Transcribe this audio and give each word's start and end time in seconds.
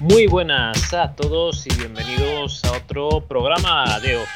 Muy 0.00 0.26
buenas 0.26 0.94
a 0.94 1.14
todos 1.14 1.66
y 1.66 1.74
bienvenidos 1.76 2.64
a 2.64 2.72
otro 2.72 3.20
programa 3.20 4.00
de 4.00 4.16
off 4.16 4.28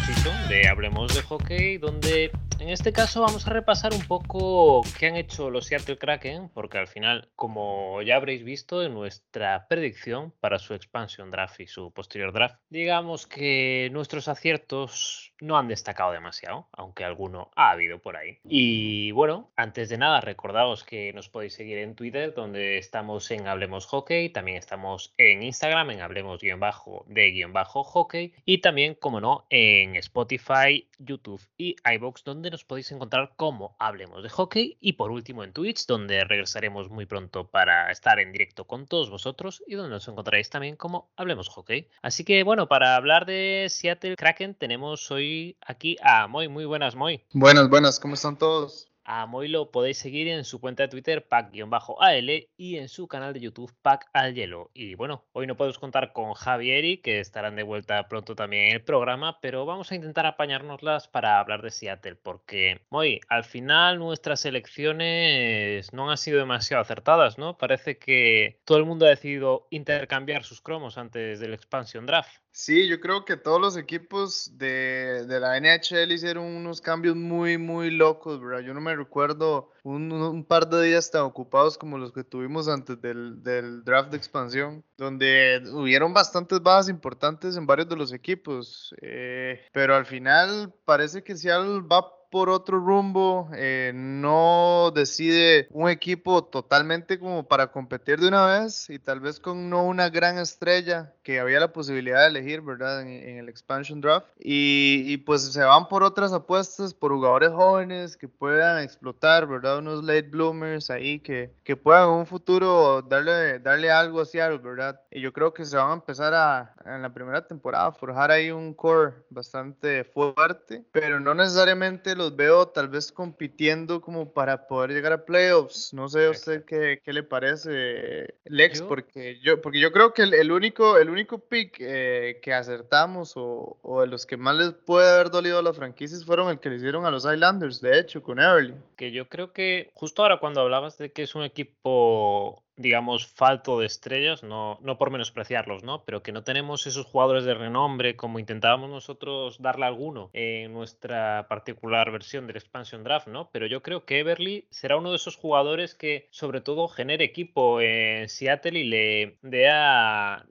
de 0.46 0.68
Hablemos 0.68 1.14
de 1.14 1.22
Hockey, 1.22 1.78
donde 1.78 2.30
en 2.60 2.68
este 2.68 2.92
caso 2.92 3.22
vamos 3.22 3.46
a 3.46 3.50
repasar 3.50 3.92
un 3.92 4.06
poco 4.06 4.82
qué 4.98 5.06
han 5.06 5.16
hecho 5.16 5.50
los 5.50 5.66
Seattle 5.66 5.98
Kraken, 5.98 6.48
porque 6.48 6.78
al 6.78 6.88
final, 6.88 7.28
como 7.36 8.00
ya 8.02 8.16
habréis 8.16 8.44
visto 8.44 8.82
en 8.82 8.94
nuestra 8.94 9.66
predicción 9.68 10.32
para 10.40 10.58
su 10.58 10.74
expansion 10.74 11.30
draft 11.30 11.60
y 11.60 11.66
su 11.66 11.92
posterior 11.92 12.32
draft, 12.32 12.56
digamos 12.70 13.26
que 13.26 13.88
nuestros 13.92 14.28
aciertos 14.28 15.32
no 15.40 15.58
han 15.58 15.68
destacado 15.68 16.12
demasiado, 16.12 16.68
aunque 16.72 17.04
alguno 17.04 17.50
ha 17.56 17.70
habido 17.70 18.00
por 18.00 18.16
ahí. 18.16 18.38
Y 18.44 19.10
bueno, 19.12 19.52
antes 19.56 19.88
de 19.88 19.98
nada, 19.98 20.20
recordaos 20.20 20.84
que 20.84 21.12
nos 21.12 21.28
podéis 21.28 21.54
seguir 21.54 21.78
en 21.78 21.94
Twitter, 21.94 22.34
donde 22.34 22.78
estamos 22.78 23.30
en 23.30 23.46
Hablemos 23.46 23.86
Hockey, 23.86 24.30
también 24.30 24.56
estamos 24.56 25.14
en 25.18 25.42
Instagram, 25.42 25.90
en 25.90 26.00
Hablemos-de-hockey, 26.00 28.34
y 28.44 28.58
también, 28.58 28.94
como 28.94 29.20
no, 29.20 29.46
en 29.50 29.96
Spotify, 29.96 30.88
YouTube 30.98 31.42
y 31.58 31.76
iBox, 31.84 32.24
donde 32.24 32.43
nos 32.50 32.64
podéis 32.64 32.90
encontrar 32.92 33.32
como 33.36 33.76
Hablemos 33.78 34.22
de 34.22 34.28
Hockey, 34.28 34.78
y 34.80 34.94
por 34.94 35.10
último 35.10 35.44
en 35.44 35.52
Twitch, 35.52 35.86
donde 35.86 36.24
regresaremos 36.24 36.90
muy 36.90 37.06
pronto 37.06 37.48
para 37.48 37.90
estar 37.90 38.18
en 38.18 38.32
directo 38.32 38.64
con 38.66 38.86
todos 38.86 39.10
vosotros 39.10 39.62
y 39.66 39.74
donde 39.74 39.90
nos 39.90 40.08
encontraréis 40.08 40.50
también 40.50 40.76
como 40.76 41.10
Hablemos 41.16 41.48
Hockey. 41.48 41.88
Así 42.02 42.24
que 42.24 42.42
bueno, 42.42 42.68
para 42.68 42.96
hablar 42.96 43.26
de 43.26 43.66
Seattle 43.70 44.16
Kraken 44.16 44.54
tenemos 44.54 45.10
hoy 45.10 45.56
aquí 45.60 45.96
a 46.02 46.26
Moy. 46.26 46.48
Muy 46.48 46.64
buenas, 46.64 46.94
Moy. 46.94 47.22
Buenas, 47.32 47.68
buenas, 47.68 48.00
¿cómo 48.00 48.14
están 48.14 48.38
todos? 48.38 48.93
A 49.06 49.26
Moy 49.26 49.48
lo 49.48 49.70
podéis 49.70 49.98
seguir 49.98 50.28
en 50.28 50.44
su 50.44 50.60
cuenta 50.60 50.84
de 50.84 50.88
Twitter, 50.88 51.28
pack-al 51.28 52.48
y 52.56 52.76
en 52.76 52.88
su 52.88 53.06
canal 53.06 53.34
de 53.34 53.40
YouTube, 53.40 53.74
pack 53.82 54.08
al 54.14 54.34
hielo. 54.34 54.70
Y 54.72 54.94
bueno, 54.94 55.26
hoy 55.32 55.46
no 55.46 55.56
podemos 55.56 55.78
contar 55.78 56.12
con 56.12 56.32
Javier 56.32 56.84
y 56.86 56.98
que 56.98 57.20
estarán 57.20 57.56
de 57.56 57.64
vuelta 57.64 58.08
pronto 58.08 58.34
también 58.34 58.68
en 58.68 58.74
el 58.76 58.82
programa, 58.82 59.40
pero 59.40 59.66
vamos 59.66 59.92
a 59.92 59.94
intentar 59.94 60.24
apañárnoslas 60.24 61.08
para 61.08 61.38
hablar 61.38 61.60
de 61.60 61.70
Seattle, 61.70 62.16
porque, 62.16 62.80
Moy, 62.88 63.20
al 63.28 63.44
final 63.44 63.98
nuestras 63.98 64.44
elecciones 64.46 65.92
no 65.92 66.10
han 66.10 66.16
sido 66.16 66.38
demasiado 66.38 66.80
acertadas, 66.80 67.36
¿no? 67.36 67.58
Parece 67.58 67.98
que 67.98 68.60
todo 68.64 68.78
el 68.78 68.86
mundo 68.86 69.04
ha 69.06 69.10
decidido 69.10 69.66
intercambiar 69.70 70.44
sus 70.44 70.62
cromos 70.62 70.96
antes 70.96 71.40
del 71.40 71.52
expansion 71.52 72.06
draft. 72.06 72.43
Sí, 72.56 72.86
yo 72.86 73.00
creo 73.00 73.24
que 73.24 73.36
todos 73.36 73.60
los 73.60 73.76
equipos 73.76 74.56
de, 74.56 75.26
la 75.26 75.58
NHL 75.58 76.12
hicieron 76.12 76.44
unos 76.44 76.80
cambios 76.80 77.16
muy, 77.16 77.58
muy 77.58 77.90
locos, 77.90 78.40
¿verdad? 78.40 78.60
Yo 78.60 78.72
no 78.72 78.80
me 78.80 78.94
recuerdo 78.94 79.72
un, 79.82 80.44
par 80.48 80.68
de 80.68 80.84
días 80.86 81.10
tan 81.10 81.22
ocupados 81.22 81.76
como 81.76 81.98
los 81.98 82.12
que 82.12 82.22
tuvimos 82.22 82.68
antes 82.68 83.00
del, 83.02 83.42
draft 83.82 84.12
de 84.12 84.18
expansión, 84.18 84.84
donde 84.96 85.64
hubieron 85.72 86.14
bastantes 86.14 86.62
bajas 86.62 86.88
importantes 86.88 87.56
en 87.56 87.66
varios 87.66 87.88
de 87.88 87.96
los 87.96 88.12
equipos, 88.12 88.94
eh, 89.02 89.60
pero 89.72 89.96
al 89.96 90.06
final 90.06 90.72
parece 90.84 91.24
que 91.24 91.34
Seattle 91.34 91.80
va 91.80 92.08
por 92.34 92.50
otro 92.50 92.80
rumbo, 92.80 93.48
eh, 93.54 93.92
no 93.94 94.90
decide 94.92 95.68
un 95.70 95.88
equipo 95.88 96.42
totalmente 96.42 97.16
como 97.20 97.46
para 97.46 97.70
competir 97.70 98.18
de 98.18 98.26
una 98.26 98.44
vez 98.44 98.90
y 98.90 98.98
tal 98.98 99.20
vez 99.20 99.38
con 99.38 99.70
no 99.70 99.84
una 99.84 100.08
gran 100.08 100.38
estrella 100.38 101.12
que 101.22 101.38
había 101.38 101.60
la 101.60 101.72
posibilidad 101.72 102.22
de 102.22 102.26
elegir, 102.26 102.60
¿verdad? 102.60 103.02
En, 103.02 103.38
el 103.38 103.48
expansion 103.48 104.00
draft. 104.00 104.26
Y, 104.36 105.16
pues 105.18 105.42
se 105.52 105.62
van 105.62 105.86
por 105.88 106.02
otras 106.02 106.32
apuestas, 106.32 106.92
por 106.92 107.12
jugadores 107.12 107.50
jóvenes 107.50 108.16
que 108.16 108.26
puedan 108.26 108.82
explotar, 108.82 109.46
¿verdad? 109.46 109.78
Unos 109.78 110.02
late 110.02 110.22
bloomers 110.22 110.90
ahí 110.90 111.20
que, 111.20 111.52
que 111.62 111.76
puedan 111.76 112.08
en 112.08 112.14
un 112.16 112.26
futuro 112.26 113.00
darle, 113.00 113.60
darle 113.60 113.92
algo 113.92 114.20
hacia 114.20 114.46
algo, 114.46 114.70
¿verdad? 114.70 115.00
Y 115.10 115.20
yo 115.20 115.32
creo 115.32 115.54
que 115.54 115.64
se 115.64 115.76
van 115.76 115.90
a 115.90 115.94
empezar 115.94 116.34
a, 116.34 116.74
en 116.84 117.00
la 117.00 117.14
primera 117.14 117.46
temporada, 117.46 117.86
a 117.86 117.92
forjar 117.92 118.32
ahí 118.32 118.50
un 118.50 118.74
core 118.74 119.14
bastante 119.30 120.02
fuerte, 120.02 120.84
pero 120.90 121.20
no 121.20 121.32
necesariamente 121.32 122.16
los 122.16 122.23
veo 122.30 122.68
tal 122.68 122.88
vez 122.88 123.10
compitiendo 123.10 124.00
como 124.00 124.32
para 124.32 124.66
poder 124.66 124.90
llegar 124.90 125.12
a 125.12 125.24
playoffs. 125.24 125.92
No 125.92 126.08
sé 126.08 126.26
a 126.26 126.30
usted 126.30 126.64
qué, 126.64 127.00
qué, 127.02 127.12
le 127.12 127.22
parece, 127.22 128.34
Lex, 128.44 128.82
porque 128.82 129.38
yo 129.40 129.60
porque 129.60 129.80
yo 129.80 129.92
creo 129.92 130.12
que 130.12 130.22
el, 130.22 130.52
único 130.52 130.98
el 130.98 131.10
único 131.10 131.38
pick 131.38 131.76
eh, 131.80 132.40
que 132.42 132.52
acertamos 132.52 133.36
o, 133.36 133.78
o, 133.82 134.00
de 134.00 134.06
los 134.06 134.26
que 134.26 134.36
más 134.36 134.56
les 134.56 134.72
puede 134.72 135.10
haber 135.10 135.30
dolido 135.30 135.58
a 135.58 135.62
las 135.62 135.76
franquicias 135.76 136.24
fueron 136.24 136.50
el 136.50 136.60
que 136.60 136.70
le 136.70 136.76
hicieron 136.76 137.06
a 137.06 137.10
los 137.10 137.24
Islanders, 137.24 137.80
de 137.80 137.98
hecho, 137.98 138.22
con 138.22 138.40
Everly. 138.40 138.74
Que 138.96 139.12
yo 139.12 139.28
creo 139.28 139.52
que 139.52 139.90
justo 139.94 140.22
ahora 140.22 140.38
cuando 140.40 140.60
hablabas 140.60 140.98
de 140.98 141.12
que 141.12 141.22
es 141.22 141.34
un 141.34 141.42
equipo 141.42 142.64
digamos, 142.76 143.26
falto 143.26 143.78
de 143.78 143.86
estrellas, 143.86 144.42
no, 144.42 144.78
no 144.82 144.98
por 144.98 145.10
menospreciarlos, 145.10 145.84
¿no? 145.84 146.04
Pero 146.04 146.22
que 146.22 146.32
no 146.32 146.42
tenemos 146.42 146.86
esos 146.86 147.06
jugadores 147.06 147.44
de 147.44 147.54
renombre 147.54 148.16
como 148.16 148.38
intentábamos 148.38 148.90
nosotros 148.90 149.60
darle 149.60 149.86
alguno 149.86 150.30
en 150.32 150.72
nuestra 150.72 151.46
particular 151.48 152.10
versión 152.10 152.46
del 152.46 152.56
Expansion 152.56 153.04
Draft, 153.04 153.28
¿no? 153.28 153.50
Pero 153.52 153.66
yo 153.66 153.82
creo 153.82 154.04
que 154.04 154.18
Everly 154.18 154.66
será 154.70 154.96
uno 154.96 155.10
de 155.10 155.16
esos 155.16 155.36
jugadores 155.36 155.94
que 155.94 156.28
sobre 156.30 156.60
todo 156.60 156.88
genere 156.88 157.24
equipo 157.24 157.80
en 157.80 158.28
Seattle 158.28 158.78
y 158.78 158.84
le 158.84 159.38
dé, 159.42 159.70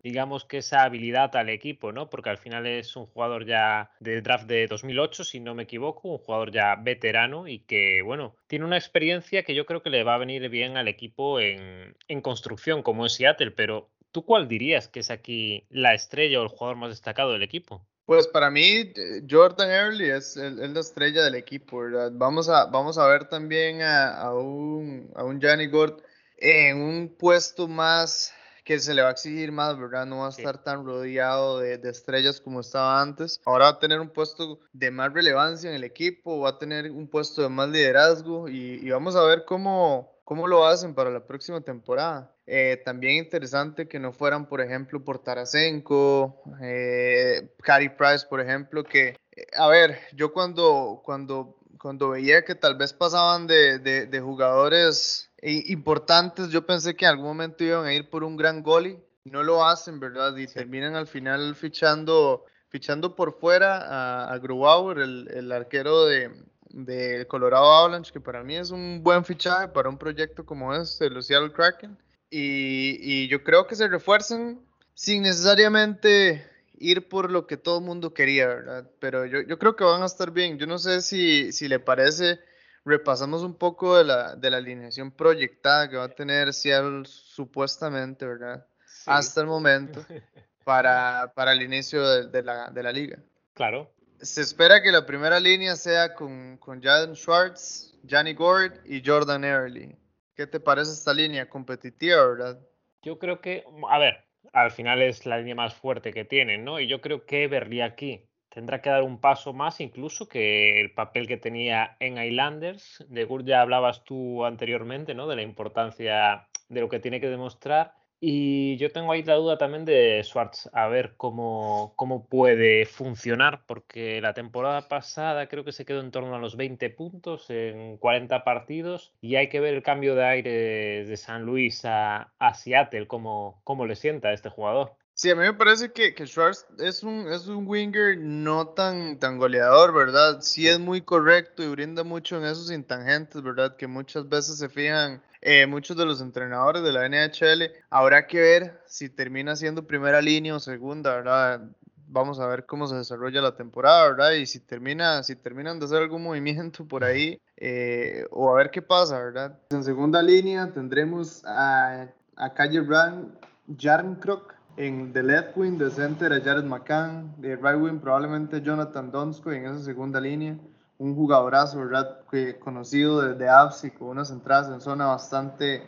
digamos, 0.03 0.45
que 0.45 0.59
esa 0.59 0.83
habilidad 0.83 1.35
al 1.35 1.49
equipo, 1.49 1.91
¿no? 1.91 2.09
Porque 2.09 2.29
al 2.29 2.37
final 2.37 2.65
es 2.65 2.95
un 2.95 3.05
jugador 3.05 3.45
ya 3.45 3.91
del 3.99 4.23
draft 4.23 4.47
de 4.47 4.67
2008, 4.67 5.23
si 5.23 5.39
no 5.39 5.55
me 5.55 5.63
equivoco, 5.63 6.09
un 6.09 6.17
jugador 6.19 6.51
ya 6.51 6.75
veterano 6.75 7.47
y 7.47 7.59
que, 7.59 8.01
bueno, 8.01 8.35
tiene 8.47 8.65
una 8.65 8.77
experiencia 8.77 9.43
que 9.43 9.55
yo 9.55 9.65
creo 9.65 9.81
que 9.81 9.89
le 9.89 10.03
va 10.03 10.15
a 10.15 10.19
venir 10.19 10.47
bien 10.49 10.77
al 10.77 10.87
equipo 10.87 11.39
en 11.39 11.95
construcción 12.21 12.83
como 12.83 13.05
es 13.05 13.13
Seattle, 13.13 13.51
pero 13.51 13.89
¿tú 14.11 14.25
cuál 14.25 14.47
dirías 14.47 14.87
que 14.87 14.99
es 14.99 15.09
aquí 15.09 15.65
la 15.69 15.93
estrella 15.93 16.39
o 16.39 16.43
el 16.43 16.49
jugador 16.49 16.77
más 16.77 16.89
destacado 16.89 17.33
del 17.33 17.43
equipo? 17.43 17.85
Pues 18.05 18.27
para 18.27 18.51
mí, 18.51 18.63
eh, 18.63 19.23
Jordan 19.29 19.69
Early 19.69 20.09
es, 20.09 20.35
la 20.35 20.79
estrella 20.79 21.23
del 21.23 21.35
equipo, 21.35 21.79
¿verdad? 21.79 22.11
Vamos 22.13 22.49
a, 22.49 22.65
vamos 22.65 22.97
a 22.97 23.07
ver 23.07 23.29
también 23.29 23.81
a, 23.81 24.33
un, 24.33 25.09
a 25.15 25.23
un 25.23 25.41
Johnny 25.41 25.67
Gord 25.67 26.01
en 26.37 26.81
un 26.81 27.15
puesto 27.17 27.67
más 27.67 28.33
que 28.65 28.79
se 28.79 28.93
le 28.93 29.01
va 29.01 29.09
a 29.09 29.11
exigir 29.11 29.51
más, 29.51 29.77
¿verdad? 29.77 30.05
No 30.05 30.19
va 30.19 30.27
a 30.27 30.29
estar 30.29 30.63
tan 30.63 30.85
rodeado 30.85 31.59
de, 31.59 31.79
estrellas 31.83 32.39
como 32.39 32.61
estaba 32.61 33.01
antes. 33.01 33.41
Ahora 33.45 33.65
va 33.65 33.71
a 33.71 33.79
tener 33.79 33.99
un 33.99 34.09
puesto 34.09 34.59
de 34.71 34.91
más 34.91 35.13
relevancia 35.13 35.69
en 35.69 35.75
el 35.75 35.83
equipo, 35.83 36.39
va 36.39 36.51
a 36.51 36.57
tener 36.57 36.91
un 36.91 37.07
puesto 37.07 37.41
de 37.41 37.49
más 37.49 37.69
liderazgo 37.69 38.47
y 38.47 38.89
vamos 38.89 39.15
a 39.15 39.23
ver 39.23 39.43
cómo, 39.45 40.12
¿Cómo 40.23 40.47
lo 40.47 40.65
hacen 40.65 40.95
para 40.95 41.09
la 41.09 41.25
próxima 41.25 41.59
temporada? 41.61 42.33
Eh, 42.45 42.81
también 42.85 43.17
interesante 43.17 43.87
que 43.87 43.99
no 43.99 44.13
fueran, 44.13 44.47
por 44.47 44.61
ejemplo, 44.61 45.03
por 45.03 45.19
Tarasenko, 45.19 46.41
eh, 46.61 47.49
Price, 47.97 48.25
por 48.29 48.39
ejemplo, 48.39 48.83
que, 48.85 49.17
eh, 49.31 49.45
a 49.57 49.67
ver, 49.67 49.99
yo 50.13 50.31
cuando, 50.31 51.01
cuando, 51.03 51.57
cuando 51.77 52.09
veía 52.09 52.45
que 52.45 52.55
tal 52.55 52.77
vez 52.77 52.93
pasaban 52.93 53.47
de, 53.47 53.79
de, 53.79 54.19
jugadores 54.21 55.29
importantes, 55.41 56.49
yo 56.49 56.65
pensé 56.65 56.95
que 56.95 57.03
en 57.03 57.11
algún 57.11 57.27
momento 57.27 57.65
iban 57.65 57.85
a 57.85 57.93
ir 57.93 58.09
por 58.09 58.23
un 58.23 58.37
gran 58.37 58.63
goalie, 58.63 59.03
no 59.25 59.43
lo 59.43 59.65
hacen, 59.65 59.99
¿verdad? 59.99 60.35
Y 60.37 60.47
terminan 60.47 60.95
al 60.95 61.07
final 61.07 61.55
fichando, 61.55 62.45
fichando 62.69 63.15
por 63.15 63.39
fuera 63.39 63.77
a, 63.77 64.33
a 64.33 64.37
Grubauer, 64.37 64.99
el, 64.99 65.29
el 65.33 65.51
arquero 65.51 66.05
de, 66.05 66.31
de 66.73 67.25
Colorado 67.27 67.71
Avalanche, 67.71 68.11
que 68.11 68.19
para 68.19 68.43
mí 68.43 68.55
es 68.55 68.71
un 68.71 69.01
buen 69.03 69.23
fichaje 69.23 69.69
para 69.69 69.87
un 69.87 69.97
proyecto 69.97 70.45
como 70.45 70.73
este, 70.75 71.09
los 71.09 71.27
Seattle 71.27 71.53
Kraken. 71.53 71.97
Y, 72.29 73.27
yo 73.27 73.43
creo 73.43 73.67
que 73.67 73.75
se 73.75 73.87
refuerzan 73.87 74.59
sin 74.95 75.21
necesariamente 75.21 76.45
ir 76.79 77.07
por 77.07 77.29
lo 77.29 77.45
que 77.45 77.57
todo 77.57 77.77
el 77.77 77.85
mundo 77.85 78.13
quería, 78.13 78.47
¿verdad? 78.47 78.89
Pero 78.99 79.25
yo, 79.25 79.41
yo, 79.41 79.59
creo 79.59 79.75
que 79.75 79.83
van 79.83 80.01
a 80.01 80.07
estar 80.07 80.31
bien. 80.31 80.57
Yo 80.57 80.65
no 80.65 80.79
sé 80.79 81.01
si, 81.01 81.51
si 81.51 81.67
le 81.67 81.79
parece, 81.79 82.39
repasamos 82.83 83.43
un 83.43 83.53
poco 83.53 83.95
de 83.95 84.05
la, 84.05 84.35
de 84.35 84.49
la 84.49 84.57
alineación 84.57 85.11
proyectada 85.11 85.87
que 85.89 85.97
va 85.97 86.05
a 86.05 86.15
tener 86.15 86.53
Seattle 86.53 87.03
supuestamente, 87.05 88.25
¿verdad? 88.25 88.65
Hasta 89.05 89.41
el 89.41 89.47
momento, 89.47 90.03
para, 90.65 91.31
para 91.35 91.51
el 91.51 91.61
inicio 91.61 92.07
de, 92.07 92.27
de, 92.29 92.41
la, 92.41 92.71
de 92.71 92.83
la 92.83 92.91
liga. 92.91 93.19
Claro, 93.53 93.91
se 94.23 94.41
espera 94.41 94.81
que 94.81 94.91
la 94.91 95.05
primera 95.05 95.39
línea 95.39 95.75
sea 95.75 96.15
con, 96.15 96.57
con 96.57 96.81
Jaden 96.81 97.15
Schwartz, 97.15 97.93
Johnny 98.09 98.33
Gord 98.33 98.79
y 98.85 99.01
Jordan 99.05 99.43
Early. 99.43 99.95
¿Qué 100.35 100.47
te 100.47 100.59
parece 100.59 100.91
esta 100.91 101.13
línea 101.13 101.49
competitiva, 101.49 102.25
verdad? 102.25 102.59
Yo 103.01 103.19
creo 103.19 103.41
que, 103.41 103.65
a 103.89 103.99
ver, 103.99 104.25
al 104.53 104.71
final 104.71 105.01
es 105.01 105.25
la 105.25 105.37
línea 105.37 105.55
más 105.55 105.73
fuerte 105.73 106.13
que 106.13 106.25
tienen, 106.25 106.63
¿no? 106.63 106.79
Y 106.79 106.87
yo 106.87 107.01
creo 107.01 107.25
que 107.25 107.43
Everly 107.43 107.81
aquí 107.81 108.29
tendrá 108.49 108.81
que 108.81 108.89
dar 108.89 109.03
un 109.03 109.19
paso 109.19 109.51
más 109.51 109.81
incluso 109.81 110.27
que 110.27 110.79
el 110.79 110.93
papel 110.93 111.27
que 111.27 111.37
tenía 111.37 111.97
en 111.99 112.17
Islanders. 112.17 113.03
De 113.09 113.25
Gord 113.25 113.45
ya 113.45 113.61
hablabas 113.61 114.03
tú 114.05 114.45
anteriormente, 114.45 115.13
¿no? 115.13 115.27
De 115.27 115.35
la 115.35 115.41
importancia 115.41 116.47
de 116.69 116.81
lo 116.81 116.87
que 116.87 116.99
tiene 116.99 117.19
que 117.19 117.29
demostrar. 117.29 117.93
Y 118.25 118.77
yo 118.77 118.89
tengo 118.89 119.11
ahí 119.11 119.21
la 119.21 119.35
duda 119.35 119.57
también 119.57 119.83
de 119.83 120.21
Schwartz, 120.23 120.69
a 120.71 120.87
ver 120.87 121.15
cómo, 121.17 121.91
cómo 121.97 122.25
puede 122.25 122.85
funcionar, 122.85 123.65
porque 123.67 124.21
la 124.21 124.33
temporada 124.33 124.87
pasada 124.87 125.49
creo 125.49 125.65
que 125.65 125.73
se 125.73 125.83
quedó 125.83 125.99
en 125.99 126.11
torno 126.11 126.33
a 126.33 126.39
los 126.39 126.55
20 126.55 126.89
puntos 126.91 127.49
en 127.49 127.97
40 127.97 128.45
partidos 128.45 129.11
y 129.19 129.35
hay 129.35 129.49
que 129.49 129.59
ver 129.59 129.73
el 129.73 129.83
cambio 129.83 130.15
de 130.15 130.23
aire 130.23 131.03
de 131.03 131.17
San 131.17 131.43
Luis 131.43 131.83
a, 131.83 132.31
a 132.39 132.53
Seattle, 132.53 133.07
cómo, 133.07 133.59
cómo 133.65 133.85
le 133.85 133.97
sienta 133.97 134.29
a 134.29 134.33
este 134.33 134.47
jugador. 134.47 134.95
Sí, 135.15 135.29
a 135.29 135.35
mí 135.35 135.41
me 135.41 135.53
parece 135.53 135.91
que, 135.91 136.15
que 136.15 136.25
Schwartz 136.25 136.65
es 136.79 137.03
un, 137.03 137.27
es 137.27 137.47
un 137.47 137.67
winger 137.67 138.17
no 138.17 138.69
tan, 138.69 139.19
tan 139.19 139.37
goleador, 139.37 139.93
¿verdad? 139.93 140.39
Sí 140.39 140.69
es 140.69 140.79
muy 140.79 141.01
correcto 141.01 141.61
y 141.61 141.67
brinda 141.67 142.05
mucho 142.05 142.37
en 142.37 142.45
esos 142.45 142.71
intangentes, 142.71 143.43
¿verdad? 143.43 143.75
Que 143.75 143.87
muchas 143.87 144.29
veces 144.29 144.59
se 144.59 144.69
fijan 144.69 145.21
eh, 145.45 145.67
muchos 145.67 145.97
de 145.97 146.05
los 146.05 146.21
entrenadores 146.21 146.83
de 146.83 146.93
la 146.93 147.07
NHL. 147.07 147.69
Habrá 147.89 148.27
que 148.27 148.39
ver 148.39 148.81
si 148.85 149.09
termina 149.09 149.57
siendo 149.57 149.85
primera 149.85 150.21
línea 150.21 150.55
o 150.55 150.59
segunda, 150.59 151.15
¿verdad? 151.15 151.61
Vamos 152.07 152.39
a 152.39 152.47
ver 152.47 152.65
cómo 152.65 152.87
se 152.87 152.95
desarrolla 152.95 153.41
la 153.41 153.55
temporada, 153.55 154.09
¿verdad? 154.09 154.31
Y 154.31 154.45
si 154.45 154.61
termina, 154.61 155.21
si 155.21 155.35
terminan 155.35 155.79
de 155.79 155.85
hacer 155.85 156.01
algún 156.01 156.23
movimiento 156.29 156.87
por 156.87 157.03
ahí, 157.03 157.41
eh, 157.57 158.25
o 158.31 158.49
a 158.51 158.55
ver 158.55 158.71
qué 158.71 158.81
pasa, 158.81 159.19
¿verdad? 159.19 159.59
En 159.71 159.83
segunda 159.83 160.21
línea 160.21 160.71
tendremos 160.71 161.43
a, 161.45 162.07
a 162.37 162.53
Calle 162.53 162.79
Brand, 162.79 163.33
Jarnkrok, 163.77 164.53
en 164.77 165.11
the 165.11 165.21
left 165.21 165.57
wing, 165.57 165.77
de 165.77 165.91
center 165.91 166.31
a 166.31 166.39
Jared 166.39 166.63
McCann, 166.63 167.35
de 167.37 167.55
right 167.57 167.79
wing 167.79 167.99
probablemente 167.99 168.61
Jonathan 168.61 169.11
Donskoy 169.11 169.57
en 169.57 169.65
esa 169.65 169.83
segunda 169.83 170.19
línea, 170.21 170.57
un 171.03 171.15
jugadorazo, 171.15 171.79
¿verdad? 171.79 172.19
Que, 172.31 172.57
conocido 172.57 173.21
desde 173.21 173.49
APSI 173.49 173.91
con 173.91 174.09
unas 174.09 174.31
entradas 174.31 174.69
en 174.69 174.79
zona 174.79 175.07
bastante 175.07 175.83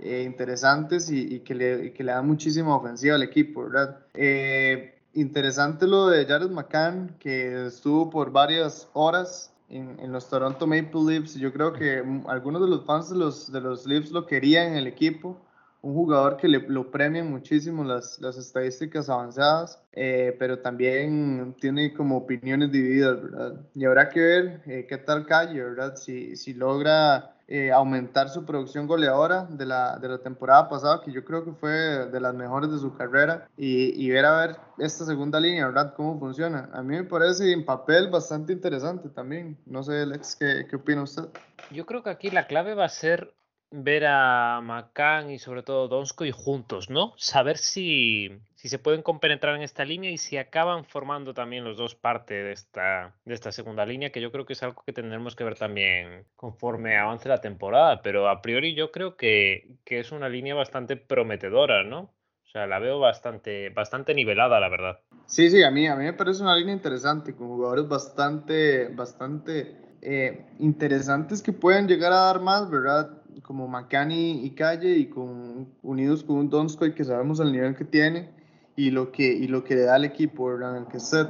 eh, 0.00 0.22
interesantes 0.24 1.10
y, 1.10 1.40
que 1.40 1.54
le, 1.54 1.92
que 1.92 2.02
le 2.02 2.12
dan 2.12 2.26
muchísima 2.26 2.74
ofensiva 2.74 3.16
al 3.16 3.22
equipo, 3.22 3.64
¿verdad? 3.64 3.98
Eh, 4.14 4.98
interesante 5.12 5.86
lo 5.86 6.08
de 6.08 6.24
Jared 6.24 6.50
McCann, 6.50 7.16
que 7.18 7.66
estuvo 7.66 8.08
por 8.08 8.32
varias 8.32 8.88
horas 8.94 9.52
en, 9.68 9.98
en, 10.00 10.10
los 10.10 10.28
Toronto 10.28 10.66
Maple 10.66 11.04
Leafs. 11.06 11.34
Yo 11.34 11.52
creo 11.52 11.74
que 11.74 12.02
algunos 12.26 12.62
de 12.62 12.68
los 12.68 12.84
fans 12.86 13.10
de 13.10 13.16
los, 13.16 13.52
de 13.52 13.60
los 13.60 13.86
Leafs 13.86 14.10
lo 14.10 14.26
querían 14.26 14.68
en 14.68 14.76
el 14.78 14.86
equipo 14.86 15.38
un 15.86 15.94
jugador 15.94 16.36
que 16.36 16.48
le, 16.48 16.58
lo 16.68 16.90
premian 16.90 17.30
muchísimo 17.30 17.84
las, 17.84 18.18
las 18.20 18.36
estadísticas 18.36 19.08
avanzadas, 19.08 19.80
eh, 19.92 20.34
pero 20.36 20.58
también 20.58 21.54
tiene 21.60 21.94
como 21.94 22.16
opiniones 22.16 22.72
divididas, 22.72 23.22
¿verdad? 23.22 23.60
Y 23.72 23.84
habrá 23.84 24.08
que 24.08 24.20
ver 24.20 24.62
eh, 24.66 24.86
qué 24.88 24.98
tal 24.98 25.26
Calle, 25.26 25.62
¿verdad? 25.62 25.94
Si, 25.94 26.34
si 26.34 26.54
logra 26.54 27.36
eh, 27.46 27.70
aumentar 27.70 28.28
su 28.30 28.44
producción 28.44 28.88
goleadora 28.88 29.44
de 29.48 29.64
la, 29.64 29.96
de 29.98 30.08
la 30.08 30.18
temporada 30.18 30.68
pasada, 30.68 31.02
que 31.04 31.12
yo 31.12 31.24
creo 31.24 31.44
que 31.44 31.52
fue 31.52 31.70
de 31.70 32.20
las 32.20 32.34
mejores 32.34 32.72
de 32.72 32.78
su 32.80 32.92
carrera, 32.96 33.46
y, 33.56 34.04
y, 34.04 34.10
ver 34.10 34.24
a 34.24 34.40
ver 34.40 34.56
esta 34.78 35.04
segunda 35.04 35.38
línea, 35.38 35.66
¿verdad? 35.66 35.94
Cómo 35.94 36.18
funciona. 36.18 36.68
A 36.72 36.82
mí 36.82 36.96
me 36.96 37.04
parece 37.04 37.52
en 37.52 37.64
papel 37.64 38.10
bastante 38.10 38.52
interesante 38.52 39.08
también. 39.08 39.56
No 39.66 39.84
sé, 39.84 40.00
Alex, 40.02 40.34
¿qué, 40.34 40.66
qué 40.68 40.74
opina 40.74 41.04
usted? 41.04 41.28
Yo 41.70 41.86
creo 41.86 42.02
que 42.02 42.10
aquí 42.10 42.30
la 42.30 42.48
clave 42.48 42.74
va 42.74 42.86
a 42.86 42.88
ser 42.88 43.32
ver 43.70 44.06
a 44.06 44.60
McCann 44.62 45.30
y 45.30 45.38
sobre 45.38 45.62
todo 45.62 45.88
Donskoy 45.88 46.30
juntos, 46.30 46.90
¿no? 46.90 47.12
Saber 47.16 47.58
si, 47.58 48.30
si 48.54 48.68
se 48.68 48.78
pueden 48.78 49.02
compenetrar 49.02 49.56
en 49.56 49.62
esta 49.62 49.84
línea 49.84 50.10
y 50.10 50.18
si 50.18 50.36
acaban 50.36 50.84
formando 50.84 51.34
también 51.34 51.64
los 51.64 51.76
dos 51.76 51.94
parte 51.94 52.34
de 52.34 52.52
esta, 52.52 53.14
de 53.24 53.34
esta 53.34 53.52
segunda 53.52 53.84
línea, 53.84 54.10
que 54.10 54.20
yo 54.20 54.30
creo 54.30 54.46
que 54.46 54.52
es 54.52 54.62
algo 54.62 54.82
que 54.84 54.92
tendremos 54.92 55.36
que 55.36 55.44
ver 55.44 55.56
también 55.56 56.24
conforme 56.36 56.96
avance 56.96 57.28
la 57.28 57.40
temporada, 57.40 58.02
pero 58.02 58.28
a 58.28 58.40
priori 58.40 58.74
yo 58.74 58.90
creo 58.92 59.16
que, 59.16 59.68
que 59.84 59.98
es 60.00 60.12
una 60.12 60.28
línea 60.28 60.54
bastante 60.54 60.96
prometedora, 60.96 61.82
¿no? 61.82 62.12
O 62.44 62.48
sea, 62.48 62.66
la 62.66 62.78
veo 62.78 63.00
bastante, 63.00 63.70
bastante 63.70 64.14
nivelada, 64.14 64.60
la 64.60 64.68
verdad. 64.68 65.00
Sí, 65.26 65.50
sí, 65.50 65.64
a 65.64 65.70
mí, 65.70 65.88
a 65.88 65.96
mí 65.96 66.04
me 66.04 66.12
parece 66.12 66.42
una 66.42 66.56
línea 66.56 66.72
interesante, 66.72 67.34
con 67.34 67.48
jugadores 67.48 67.88
bastante, 67.88 68.88
bastante 68.88 69.76
eh, 70.00 70.46
interesantes 70.60 71.42
que 71.42 71.52
pueden 71.52 71.88
llegar 71.88 72.12
a 72.12 72.26
dar 72.26 72.40
más, 72.40 72.70
¿verdad? 72.70 73.15
Como 73.40 73.68
Macani 73.68 74.44
y 74.44 74.50
Calle 74.50 74.96
y 74.96 75.06
con, 75.06 75.68
unidos 75.82 76.24
con 76.24 76.36
un 76.36 76.50
Donskoy 76.50 76.94
que 76.94 77.04
sabemos 77.04 77.40
el 77.40 77.52
nivel 77.52 77.74
que 77.76 77.84
tiene 77.84 78.30
y 78.76 78.90
lo 78.90 79.12
que, 79.12 79.26
y 79.26 79.46
lo 79.48 79.64
que 79.64 79.74
le 79.74 79.82
da 79.82 79.96
al 79.96 80.04
equipo, 80.04 80.46
¿verdad? 80.46 80.76
El 80.76 80.86
que 80.86 81.00
set. 81.00 81.28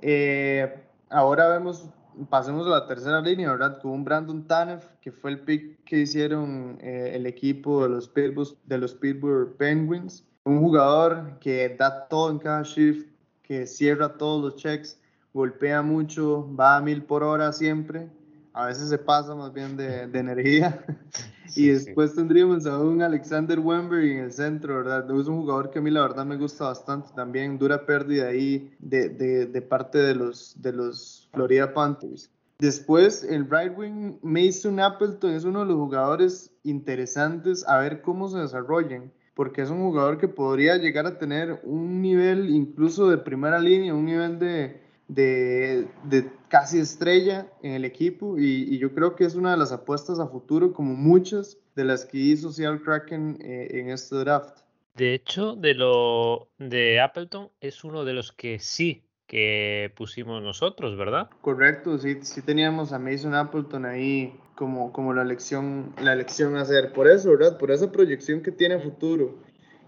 Eh, 0.00 0.82
ahora 1.10 1.48
vemos, 1.48 1.88
pasemos 2.28 2.66
a 2.66 2.70
la 2.70 2.86
tercera 2.86 3.20
línea, 3.20 3.50
¿verdad? 3.50 3.80
Con 3.80 3.92
un 3.92 4.04
Brandon 4.04 4.46
Tanev, 4.46 4.82
que 5.00 5.12
fue 5.12 5.30
el 5.30 5.40
pick 5.40 5.84
que 5.84 6.00
hicieron 6.00 6.78
eh, 6.80 7.12
el 7.14 7.26
equipo 7.26 7.82
de 7.84 7.90
los, 7.90 8.08
Pittsburgh, 8.08 8.56
de 8.64 8.78
los 8.78 8.94
Pittsburgh 8.94 9.56
Penguins. 9.56 10.26
Un 10.44 10.60
jugador 10.60 11.38
que 11.40 11.74
da 11.78 12.06
todo 12.08 12.30
en 12.30 12.38
cada 12.38 12.62
shift, 12.62 13.08
que 13.42 13.66
cierra 13.66 14.16
todos 14.16 14.42
los 14.42 14.56
checks, 14.56 15.00
golpea 15.32 15.82
mucho, 15.82 16.54
va 16.54 16.76
a 16.76 16.80
mil 16.80 17.02
por 17.02 17.22
hora 17.22 17.52
siempre 17.52 18.08
a 18.54 18.66
veces 18.66 18.88
se 18.88 18.98
pasa 18.98 19.34
más 19.34 19.52
bien 19.52 19.76
de, 19.76 20.06
de 20.06 20.18
energía. 20.18 20.84
y 21.56 21.68
después 21.68 22.14
tendríamos 22.14 22.66
a 22.66 22.78
un 22.78 23.02
Alexander 23.02 23.58
Wemberg 23.58 24.04
en 24.04 24.18
el 24.24 24.32
centro, 24.32 24.76
¿verdad? 24.76 25.04
Es 25.20 25.26
un 25.26 25.40
jugador 25.40 25.70
que 25.70 25.80
a 25.80 25.82
mí 25.82 25.90
la 25.90 26.02
verdad 26.02 26.24
me 26.24 26.36
gusta 26.36 26.64
bastante 26.64 27.10
también, 27.14 27.58
dura 27.58 27.84
pérdida 27.84 28.28
ahí 28.28 28.72
de, 28.78 29.08
de, 29.08 29.46
de 29.46 29.62
parte 29.62 29.98
de 29.98 30.14
los, 30.14 30.54
de 30.62 30.72
los 30.72 31.28
Florida 31.32 31.74
Panthers. 31.74 32.30
Después, 32.60 33.24
el 33.24 33.50
right 33.50 33.76
wing 33.76 34.18
Mason 34.22 34.78
Appleton 34.78 35.32
es 35.32 35.44
uno 35.44 35.60
de 35.60 35.66
los 35.66 35.76
jugadores 35.76 36.52
interesantes 36.62 37.66
a 37.66 37.78
ver 37.78 38.00
cómo 38.00 38.28
se 38.28 38.38
desarrollan, 38.38 39.12
porque 39.34 39.62
es 39.62 39.70
un 39.70 39.80
jugador 39.80 40.18
que 40.18 40.28
podría 40.28 40.76
llegar 40.76 41.06
a 41.06 41.18
tener 41.18 41.60
un 41.64 42.00
nivel 42.00 42.50
incluso 42.50 43.10
de 43.10 43.18
primera 43.18 43.58
línea, 43.58 43.92
un 43.92 44.06
nivel 44.06 44.38
de, 44.38 44.83
de, 45.08 45.86
de 46.04 46.30
casi 46.48 46.78
estrella 46.78 47.46
en 47.62 47.72
el 47.72 47.84
equipo 47.84 48.38
y, 48.38 48.78
yo 48.78 48.94
creo 48.94 49.16
que 49.16 49.24
es 49.24 49.34
una 49.34 49.52
de 49.52 49.56
las 49.56 49.72
apuestas 49.72 50.18
a 50.18 50.26
futuro 50.26 50.72
como 50.72 50.94
muchas 50.94 51.58
de 51.76 51.84
las 51.84 52.04
que 52.04 52.18
hizo 52.18 52.50
Seattle 52.50 52.80
Kraken 52.82 53.38
eh, 53.40 53.68
en 53.72 53.90
este 53.90 54.16
draft. 54.16 54.60
De 54.94 55.14
hecho, 55.14 55.56
de 55.56 55.74
lo 55.74 56.48
de 56.58 57.00
Appleton 57.00 57.50
es 57.60 57.82
uno 57.84 58.04
de 58.04 58.12
los 58.12 58.32
que 58.32 58.58
sí 58.60 59.04
que 59.26 59.92
pusimos 59.96 60.42
nosotros, 60.42 60.96
¿verdad? 60.96 61.28
Correcto, 61.40 61.98
sí, 61.98 62.18
sí 62.22 62.42
teníamos 62.42 62.92
a 62.92 62.98
Mason 62.98 63.34
Appleton 63.34 63.86
ahí 63.86 64.38
como, 64.54 64.92
como 64.92 65.12
la 65.12 65.22
elección 65.22 65.94
la 66.00 66.12
elección 66.12 66.56
a 66.56 66.60
hacer. 66.60 66.92
Por 66.92 67.08
eso, 67.08 67.30
¿verdad? 67.30 67.58
Por 67.58 67.70
esa 67.70 67.90
proyección 67.90 68.42
que 68.42 68.52
tiene 68.52 68.76
a 68.76 68.80
futuro. 68.80 69.34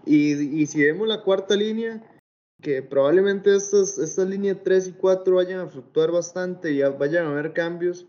Y, 0.05 0.33
y 0.61 0.65
si 0.65 0.83
vemos 0.83 1.07
la 1.07 1.21
cuarta 1.21 1.55
línea, 1.55 2.01
que 2.61 2.81
probablemente 2.81 3.55
estas, 3.55 3.97
estas 3.97 4.27
líneas 4.27 4.57
3 4.63 4.87
y 4.87 4.91
4 4.93 5.35
vayan 5.35 5.59
a 5.59 5.67
fluctuar 5.67 6.11
bastante 6.11 6.71
y 6.71 6.81
vayan 6.81 7.25
a 7.25 7.31
haber 7.31 7.53
cambios. 7.53 8.07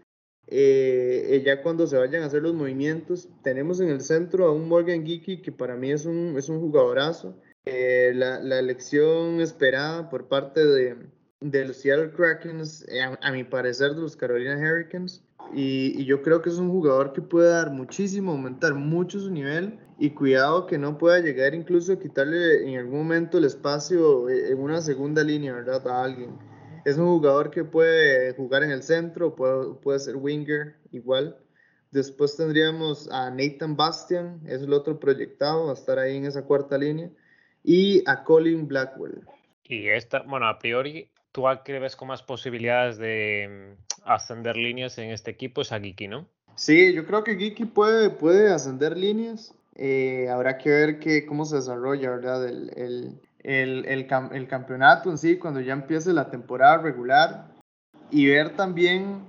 Eh, 0.50 1.26
eh, 1.28 1.42
ya 1.44 1.62
cuando 1.62 1.86
se 1.86 1.98
vayan 1.98 2.22
a 2.22 2.26
hacer 2.26 2.42
los 2.42 2.54
movimientos, 2.54 3.28
tenemos 3.42 3.80
en 3.80 3.90
el 3.90 4.00
centro 4.00 4.46
a 4.46 4.52
un 4.52 4.66
Morgan 4.66 5.04
Geeky 5.04 5.42
que 5.42 5.52
para 5.52 5.76
mí 5.76 5.90
es 5.90 6.06
un, 6.06 6.34
es 6.38 6.48
un 6.48 6.60
jugadorazo. 6.60 7.38
Eh, 7.66 8.12
la, 8.14 8.40
la, 8.40 8.58
elección 8.58 9.42
esperada 9.42 10.08
por 10.08 10.28
parte 10.28 10.64
de, 10.64 10.96
de 11.40 11.66
los 11.66 11.76
Seattle 11.76 12.12
Kraken, 12.12 12.62
a, 12.62 13.18
a, 13.20 13.32
mi 13.32 13.44
parecer, 13.44 13.90
de 13.90 14.00
los 14.00 14.16
Carolina 14.16 14.56
Hurricanes. 14.56 15.22
Y, 15.54 16.04
yo 16.04 16.22
creo 16.22 16.42
que 16.42 16.50
es 16.50 16.56
un 16.56 16.70
jugador 16.70 17.12
que 17.12 17.22
puede 17.22 17.50
dar 17.50 17.70
muchísimo, 17.70 18.32
aumentar 18.32 18.74
mucho 18.74 19.18
su 19.18 19.30
nivel 19.30 19.78
y 19.98 20.10
cuidado 20.10 20.66
que 20.66 20.78
no 20.78 20.98
pueda 20.98 21.20
llegar 21.20 21.54
incluso 21.54 21.92
a 21.92 21.98
quitarle 21.98 22.68
en 22.68 22.78
algún 22.78 22.98
momento 22.98 23.38
el 23.38 23.44
espacio 23.44 24.28
eh, 24.28 24.50
en 24.50 24.58
una 24.60 24.80
segunda 24.80 25.24
línea, 25.24 25.54
¿verdad? 25.54 25.86
A 25.88 26.04
alguien. 26.04 26.38
Es 26.84 26.96
un 26.96 27.06
jugador 27.06 27.50
que 27.50 27.64
puede 27.64 28.32
jugar 28.34 28.62
en 28.62 28.70
el 28.70 28.82
centro, 28.82 29.34
puede, 29.34 29.74
puede 29.82 29.98
ser 29.98 30.16
winger 30.16 30.76
igual. 30.92 31.36
Después 31.90 32.36
tendríamos 32.36 33.10
a 33.10 33.30
Nathan 33.30 33.76
Bastian, 33.76 34.40
es 34.46 34.62
el 34.62 34.72
otro 34.72 35.00
proyectado, 35.00 35.70
a 35.70 35.72
estar 35.72 35.98
ahí 35.98 36.16
en 36.16 36.26
esa 36.26 36.44
cuarta 36.44 36.76
línea. 36.76 37.10
Y 37.64 38.02
a 38.06 38.24
Colin 38.24 38.68
Blackwell. 38.68 39.22
Y 39.64 39.88
esta, 39.88 40.20
bueno, 40.20 40.46
a 40.46 40.58
priori, 40.58 41.10
tú 41.32 41.46
al 41.46 41.62
que 41.62 41.78
ves 41.78 41.96
con 41.96 42.08
más 42.08 42.22
posibilidades 42.22 42.98
de 42.98 43.76
mm, 43.76 44.00
ascender 44.04 44.56
líneas 44.56 44.98
en 44.98 45.10
este 45.10 45.30
equipo 45.30 45.62
es 45.62 45.72
a 45.72 45.80
Giki, 45.80 46.08
¿no? 46.08 46.26
Sí, 46.54 46.92
yo 46.92 47.06
creo 47.06 47.22
que 47.22 47.36
Giki 47.36 47.66
puede, 47.66 48.10
puede 48.10 48.52
ascender 48.52 48.96
líneas. 48.96 49.54
Eh, 49.76 50.28
habrá 50.28 50.58
que 50.58 50.70
ver 50.70 50.98
que, 50.98 51.24
cómo 51.24 51.44
se 51.44 51.56
desarrolla, 51.56 52.10
¿verdad? 52.10 52.48
El, 52.48 52.70
el, 52.76 53.20
el, 53.44 53.84
el, 53.86 54.48
campeonato 54.48 55.08
en 55.08 55.18
sí, 55.18 55.38
cuando 55.38 55.60
ya 55.60 55.72
empiece 55.72 56.12
la 56.12 56.30
temporada 56.30 56.78
regular. 56.78 57.46
Y 58.10 58.26
ver 58.26 58.56
también, 58.56 59.22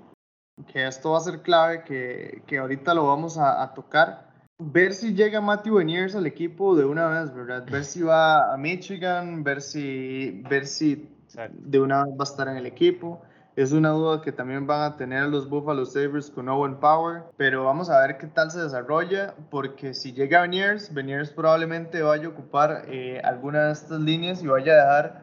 que 0.74 0.88
esto 0.88 1.12
va 1.12 1.20
a 1.20 1.22
ser 1.22 1.44
clave, 1.44 1.84
que, 1.84 2.42
que 2.48 2.58
ahorita 2.58 2.96
lo 2.96 3.06
vamos 3.06 3.38
a, 3.38 3.62
a, 3.62 3.76
tocar. 3.76 4.28
Ver 4.58 4.94
si 4.94 5.14
llega 5.14 5.40
Matthew 5.40 5.76
Beniers 5.76 6.16
al 6.16 6.26
equipo 6.26 6.76
de 6.76 6.86
una 6.86 7.08
vez, 7.10 7.34
¿verdad? 7.34 7.66
Ver 7.70 7.86
si 7.86 8.02
va 8.02 8.52
a 8.52 8.58
Michigan, 8.58 9.44
ver 9.44 9.62
si, 9.62 10.42
ver 10.50 10.66
si 10.66 11.08
de 11.52 11.80
una 11.80 12.06
vez 12.06 12.14
va 12.14 12.22
a 12.22 12.24
estar 12.24 12.48
en 12.48 12.58
el 12.58 12.66
equipo. 12.66 13.22
Es 13.56 13.74
una 13.74 13.90
duda 13.90 14.22
que 14.22 14.32
también 14.32 14.68
van 14.68 14.84
a 14.84 14.96
tener 14.96 15.24
los 15.24 15.50
Buffalo 15.50 15.86
Sabres 15.86 16.30
con 16.30 16.48
Owen 16.48 16.76
Power, 16.76 17.24
pero 17.36 17.66
vamos 17.66 17.90
a 17.90 18.00
ver 18.00 18.18
qué 18.18 18.28
tal 18.28 18.52
se 18.52 18.62
desarrolla, 18.62 19.34
porque 19.50 19.94
si 19.94 20.14
llega 20.14 20.42
Beniers, 20.42 20.94
Beniers 20.94 21.32
probablemente 21.32 22.02
vaya 22.02 22.28
a 22.28 22.30
ocupar 22.30 22.86
eh, 22.88 23.20
alguna 23.24 23.66
de 23.66 23.74
estas 23.74 24.00
líneas 24.00 24.42
y 24.42 24.48
vaya 24.48 24.74
a 24.74 24.76
dejar 24.76 25.22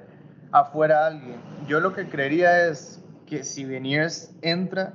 afuera 0.53 1.05
a 1.05 1.07
alguien. 1.07 1.37
Yo 1.67 1.81
lo 1.81 1.95
que 1.95 2.09
creería 2.09 2.69
es 2.69 3.03
que 3.25 3.43
si 3.43 3.65
Beniers 3.65 4.35
entra, 4.43 4.95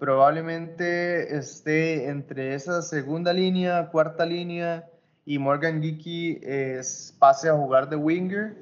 probablemente 0.00 1.36
esté 1.36 2.08
entre 2.08 2.54
esa 2.54 2.82
segunda 2.82 3.32
línea, 3.32 3.88
cuarta 3.90 4.26
línea 4.26 4.89
y 5.30 5.38
Morgan 5.38 5.80
Geeky 5.80 6.40
pase 7.20 7.48
a 7.48 7.52
jugar 7.52 7.88
de 7.88 7.94
winger 7.94 8.56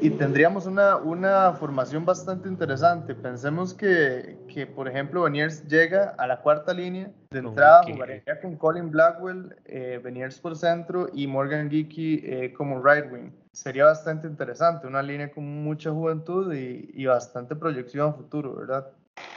y 0.00 0.08
tendríamos 0.08 0.66
una, 0.66 0.94
una 0.94 1.52
formación 1.54 2.04
bastante 2.04 2.48
interesante. 2.48 3.12
Pensemos 3.12 3.74
que, 3.74 4.38
que, 4.46 4.68
por 4.68 4.86
ejemplo, 4.86 5.22
Beniers 5.22 5.66
llega 5.66 6.14
a 6.16 6.28
la 6.28 6.40
cuarta 6.40 6.72
línea, 6.72 7.10
de 7.32 7.40
entrada 7.40 7.82
jugaría 7.82 8.40
con 8.40 8.56
Colin 8.56 8.92
Blackwell, 8.92 9.56
eh, 9.64 10.00
Beniers 10.00 10.38
por 10.38 10.54
centro 10.54 11.08
y 11.12 11.26
Morgan 11.26 11.68
Geeky 11.68 12.22
eh, 12.24 12.52
como 12.52 12.80
right 12.80 13.10
wing. 13.10 13.32
Sería 13.50 13.86
bastante 13.86 14.28
interesante, 14.28 14.86
una 14.86 15.02
línea 15.02 15.28
con 15.28 15.64
mucha 15.64 15.90
juventud 15.90 16.54
y, 16.54 16.88
y 16.94 17.06
bastante 17.06 17.56
proyección 17.56 18.10
a 18.10 18.12
futuro, 18.12 18.54
¿verdad? 18.54 18.86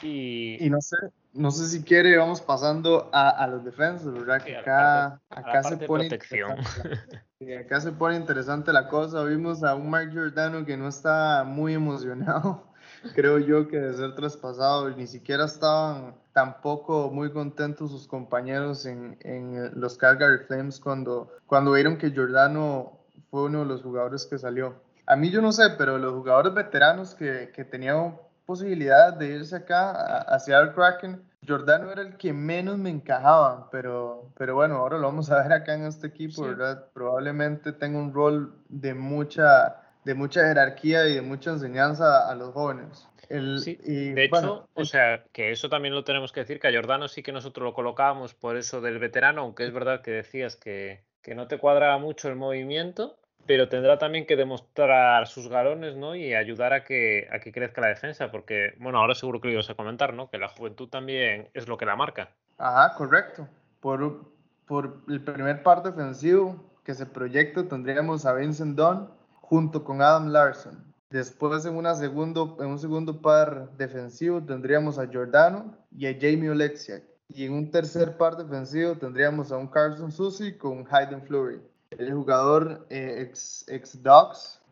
Y, 0.01 0.63
y 0.63 0.69
no 0.69 0.81
sé, 0.81 0.97
no 1.35 1.51
sé 1.51 1.67
si 1.67 1.83
quiere, 1.83 2.17
vamos 2.17 2.41
pasando 2.41 3.09
a, 3.11 3.29
a 3.29 3.47
los 3.47 3.63
defensas, 3.65 4.13
¿verdad? 4.13 4.41
Que 4.41 4.57
acá, 4.57 5.21
acá 5.29 5.63
se 5.63 5.77
pone 5.77 6.07
acá 7.59 7.81
se 7.81 7.91
pone 7.91 8.15
interesante 8.15 8.71
la 8.71 8.87
cosa. 8.87 9.23
Vimos 9.23 9.63
a 9.63 9.75
un 9.75 9.89
Mark 9.89 10.11
Giordano 10.11 10.65
que 10.65 10.77
no 10.77 10.87
está 10.87 11.43
muy 11.45 11.73
emocionado, 11.73 12.71
creo 13.15 13.39
yo, 13.39 13.67
que 13.67 13.77
de 13.77 13.93
ser 13.93 14.15
traspasado. 14.15 14.89
Ni 14.91 15.07
siquiera 15.07 15.45
estaban 15.45 16.15
tampoco 16.31 17.11
muy 17.11 17.31
contentos 17.31 17.91
sus 17.91 18.07
compañeros 18.07 18.85
en, 18.85 19.17
en 19.21 19.79
los 19.79 19.97
Calgary 19.97 20.45
Flames 20.45 20.79
cuando, 20.79 21.31
cuando 21.47 21.73
vieron 21.73 21.97
que 21.97 22.11
Giordano 22.11 22.99
fue 23.29 23.43
uno 23.43 23.59
de 23.59 23.65
los 23.65 23.81
jugadores 23.81 24.25
que 24.25 24.37
salió. 24.37 24.81
A 25.05 25.15
mí 25.15 25.29
yo 25.29 25.41
no 25.41 25.51
sé, 25.51 25.71
pero 25.77 25.97
los 25.97 26.13
jugadores 26.13 26.53
veteranos 26.53 27.13
que, 27.13 27.51
que 27.53 27.63
tenían 27.65 28.15
posibilidad 28.45 29.13
de 29.13 29.27
irse 29.27 29.55
acá 29.55 30.19
hacia 30.21 30.59
el 30.59 30.73
Kraken. 30.73 31.21
Jordano 31.47 31.91
era 31.91 32.01
el 32.01 32.17
que 32.17 32.33
menos 32.33 32.77
me 32.77 32.89
encajaba, 32.89 33.69
pero, 33.69 34.31
pero 34.37 34.55
bueno, 34.55 34.77
ahora 34.77 34.97
lo 34.97 35.07
vamos 35.07 35.29
a 35.29 35.43
ver 35.43 35.53
acá 35.53 35.75
en 35.75 35.85
este 35.85 36.07
equipo, 36.07 36.43
¿verdad? 36.43 36.85
Probablemente 36.93 37.71
tenga 37.71 37.99
un 37.99 38.13
rol 38.13 38.55
de 38.67 38.93
mucha, 38.93 39.81
de 40.03 40.13
mucha 40.15 40.47
jerarquía 40.47 41.07
y 41.07 41.15
de 41.15 41.21
mucha 41.21 41.51
enseñanza 41.51 42.29
a 42.29 42.35
los 42.35 42.53
jóvenes. 42.53 43.07
El, 43.29 43.59
sí, 43.59 43.75
de 43.75 44.25
hecho, 44.25 44.67
o 44.73 44.85
sea, 44.85 45.23
que 45.31 45.51
eso 45.51 45.69
también 45.69 45.95
lo 45.95 46.03
tenemos 46.03 46.31
que 46.31 46.41
decir, 46.41 46.59
que 46.59 46.67
a 46.67 46.73
Jordano 46.73 47.07
sí 47.07 47.23
que 47.23 47.31
nosotros 47.31 47.63
lo 47.63 47.73
colocábamos 47.73 48.33
por 48.33 48.55
eso 48.55 48.81
del 48.81 48.99
veterano, 48.99 49.41
aunque 49.41 49.65
es 49.65 49.73
verdad 49.73 50.01
que 50.01 50.11
decías 50.11 50.55
que, 50.55 51.03
que 51.21 51.33
no 51.33 51.47
te 51.47 51.57
cuadraba 51.57 51.97
mucho 51.97 52.29
el 52.29 52.35
movimiento, 52.35 53.17
pero 53.45 53.69
tendrá 53.69 53.97
también 53.97 54.25
que 54.25 54.35
demostrar 54.35 55.27
sus 55.27 55.47
galones, 55.47 55.95
¿no? 55.95 56.15
Y 56.15 56.33
ayudar 56.33 56.73
a 56.73 56.83
que, 56.83 57.27
a 57.31 57.39
que 57.39 57.51
crezca 57.51 57.81
la 57.81 57.89
defensa, 57.89 58.31
porque, 58.31 58.73
bueno, 58.79 58.99
ahora 58.99 59.13
seguro 59.13 59.39
que 59.39 59.47
lo 59.47 59.53
ibas 59.53 59.69
a 59.69 59.75
comentar, 59.75 60.13
¿no? 60.13 60.29
Que 60.29 60.37
la 60.37 60.49
juventud 60.49 60.89
también 60.89 61.49
es 61.53 61.67
lo 61.67 61.77
que 61.77 61.85
la 61.85 61.95
marca. 61.95 62.31
Ajá, 62.57 62.95
correcto. 62.95 63.47
Por, 63.79 64.25
por 64.65 65.01
el 65.07 65.21
primer 65.21 65.61
par 65.61 65.83
defensivo 65.83 66.73
que 66.83 66.93
se 66.93 67.05
proyecta 67.05 67.67
tendríamos 67.67 68.25
a 68.25 68.33
Vincent 68.33 68.77
Dunn 68.77 69.09
junto 69.41 69.83
con 69.83 70.01
Adam 70.01 70.27
Larson. 70.27 70.93
Después 71.09 71.65
en, 71.65 71.75
una 71.75 71.93
segundo, 71.93 72.57
en 72.59 72.67
un 72.67 72.79
segundo 72.79 73.21
par 73.21 73.71
defensivo 73.77 74.43
tendríamos 74.43 74.97
a 74.97 75.07
Giordano 75.07 75.77
y 75.91 76.07
a 76.07 76.13
Jamie 76.13 76.49
Oleksiak. 76.49 77.03
Y 77.29 77.45
en 77.45 77.53
un 77.53 77.71
tercer 77.71 78.17
par 78.17 78.37
defensivo 78.37 78.95
tendríamos 78.95 79.51
a 79.51 79.57
un 79.57 79.67
Carson 79.67 80.11
Susi 80.11 80.57
con 80.57 80.85
Hayden 80.89 81.21
Fleury 81.23 81.59
el 81.99 82.13
jugador 82.13 82.85
eh, 82.89 83.27
ex, 83.27 83.65
ex 83.67 83.99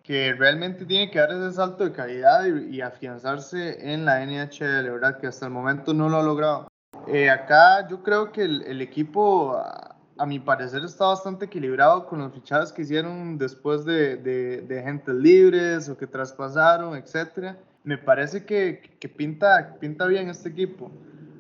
que 0.04 0.34
realmente 0.34 0.86
tiene 0.86 1.10
que 1.10 1.20
dar 1.20 1.32
ese 1.32 1.54
salto 1.54 1.86
de 1.86 1.94
calidad 1.94 2.46
y, 2.46 2.82
afianzarse 2.82 3.94
en 3.94 4.04
la 4.04 4.26
NHL, 4.26 4.90
¿verdad? 4.92 5.18
Que 5.18 5.28
hasta 5.28 5.46
el 5.46 5.52
momento 5.52 5.94
no 5.94 6.10
lo 6.10 6.18
ha 6.18 6.24
logrado. 6.24 6.68
Eh, 7.08 7.30
acá 7.30 7.88
yo 7.88 8.04
creo 8.04 8.32
que 8.32 8.44
el, 8.44 8.82
equipo, 8.82 9.56
a, 9.56 10.26
mi 10.26 10.40
parecer, 10.40 10.84
está 10.84 11.06
bastante 11.06 11.46
equilibrado 11.46 12.06
con 12.06 12.20
los 12.20 12.34
fichajes 12.34 12.74
que 12.74 12.82
hicieron 12.82 13.38
después 13.38 13.86
de, 13.86 14.18
de, 14.18 14.62
de 14.62 14.84
gente 14.84 15.14
libres 15.14 15.88
o 15.88 15.98
que 15.98 16.06
traspasaron, 16.06 16.98
etc. 16.98 17.56
Me 17.86 17.98
parece 17.98 18.46
que, 18.46 18.98
que 19.00 19.08
pinta, 19.08 19.78
pinta 19.80 20.06
bien 20.06 20.30
este 20.30 20.50
equipo. 20.50 20.92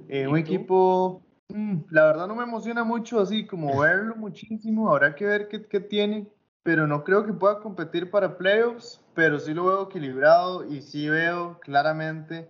Eh, 0.07 0.27
un 0.27 0.37
equipo 0.37 1.21
la 1.49 2.05
verdad 2.05 2.27
no 2.27 2.35
me 2.35 2.43
emociona 2.43 2.83
mucho 2.83 3.19
así 3.19 3.45
como 3.45 3.79
verlo 3.79 4.15
muchísimo, 4.15 4.89
habrá 4.89 5.15
que 5.15 5.25
ver 5.25 5.47
qué, 5.47 5.65
qué, 5.65 5.79
tiene, 5.79 6.27
pero 6.63 6.87
no 6.87 7.03
creo 7.03 7.25
que 7.25 7.33
pueda 7.33 7.59
competir 7.59 8.09
para 8.09 8.37
playoffs, 8.37 9.01
pero 9.13 9.39
sí 9.39 9.53
lo 9.53 9.65
veo 9.65 9.83
equilibrado 9.83 10.65
y 10.65 10.81
sí 10.81 11.09
veo 11.09 11.59
claramente 11.59 12.49